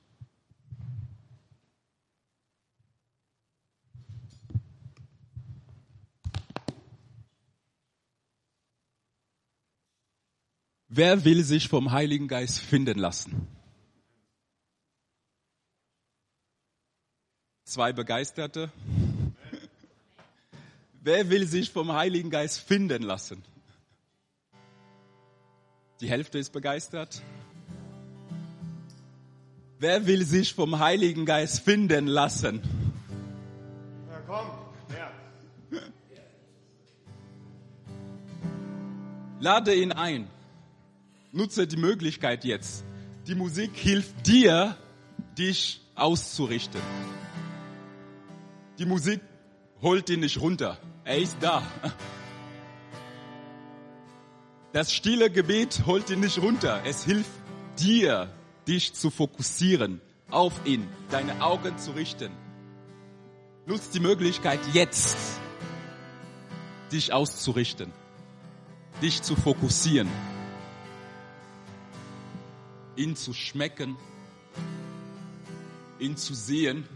Wer 10.88 11.26
will 11.26 11.44
sich 11.44 11.68
vom 11.68 11.92
Heiligen 11.92 12.28
Geist 12.28 12.60
finden 12.60 12.98
lassen? 12.98 13.55
Zwei 17.76 17.92
Begeisterte. 17.92 18.72
Wer 21.02 21.30
will 21.30 21.46
sich 21.46 21.72
vom 21.72 21.92
Heiligen 21.92 22.30
Geist 22.30 22.62
finden 22.62 23.04
lassen? 23.04 23.44
Die 26.00 26.08
Hälfte 26.08 26.38
ist 26.38 26.54
begeistert. 26.54 27.22
Wer 29.78 30.08
will 30.08 30.24
sich 30.24 30.54
vom 30.54 30.80
Heiligen 30.80 31.26
Geist 31.26 31.66
finden 31.66 32.08
lassen? 32.08 32.62
Ja, 34.10 34.22
komm, 34.26 34.48
ja. 34.98 35.82
Lade 39.42 39.76
ihn 39.76 39.92
ein. 39.92 40.30
Nutze 41.34 41.68
die 41.68 41.76
Möglichkeit 41.76 42.46
jetzt. 42.46 42.86
Die 43.28 43.36
Musik 43.36 43.76
hilft 43.76 44.26
dir, 44.26 44.78
dich 45.38 45.82
auszurichten. 45.94 46.80
Die 48.78 48.86
Musik 48.86 49.22
holt 49.82 50.10
ihn 50.10 50.20
nicht 50.20 50.42
runter. 50.42 50.78
Er 51.06 51.18
ist 51.20 51.38
da. 51.40 51.64
Das 54.74 54.92
stille 54.92 55.30
Gebet 55.30 55.84
holt 55.86 56.10
ihn 56.10 56.20
nicht 56.20 56.42
runter. 56.42 56.82
Es 56.86 57.06
hilft 57.06 57.30
dir, 57.80 58.30
dich 58.68 58.94
zu 58.94 59.10
fokussieren 59.10 60.02
auf 60.30 60.66
ihn, 60.66 60.90
deine 61.10 61.42
Augen 61.42 61.78
zu 61.78 61.92
richten. 61.92 62.32
Nutz 63.66 63.90
die 63.92 64.02
Möglichkeit 64.02 64.60
jetzt, 64.74 65.18
dich 66.92 67.14
auszurichten, 67.14 67.94
dich 69.02 69.22
zu 69.22 69.38
fokussieren, 69.38 70.10
ihn 72.98 73.16
zu 73.16 73.34
schmecken, 73.34 73.96
ihn 76.00 76.18
zu 76.18 76.34
sehen 76.34 76.88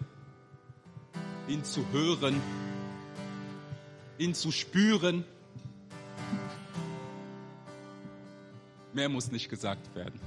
ihn 1.50 1.64
zu 1.64 1.84
hören, 1.92 2.40
ihn 4.20 4.34
zu 4.36 4.52
spüren. 4.52 5.26
Mehr 8.94 9.10
muss 9.10 9.32
nicht 9.32 9.50
gesagt 9.50 9.96
werden. 9.96 10.20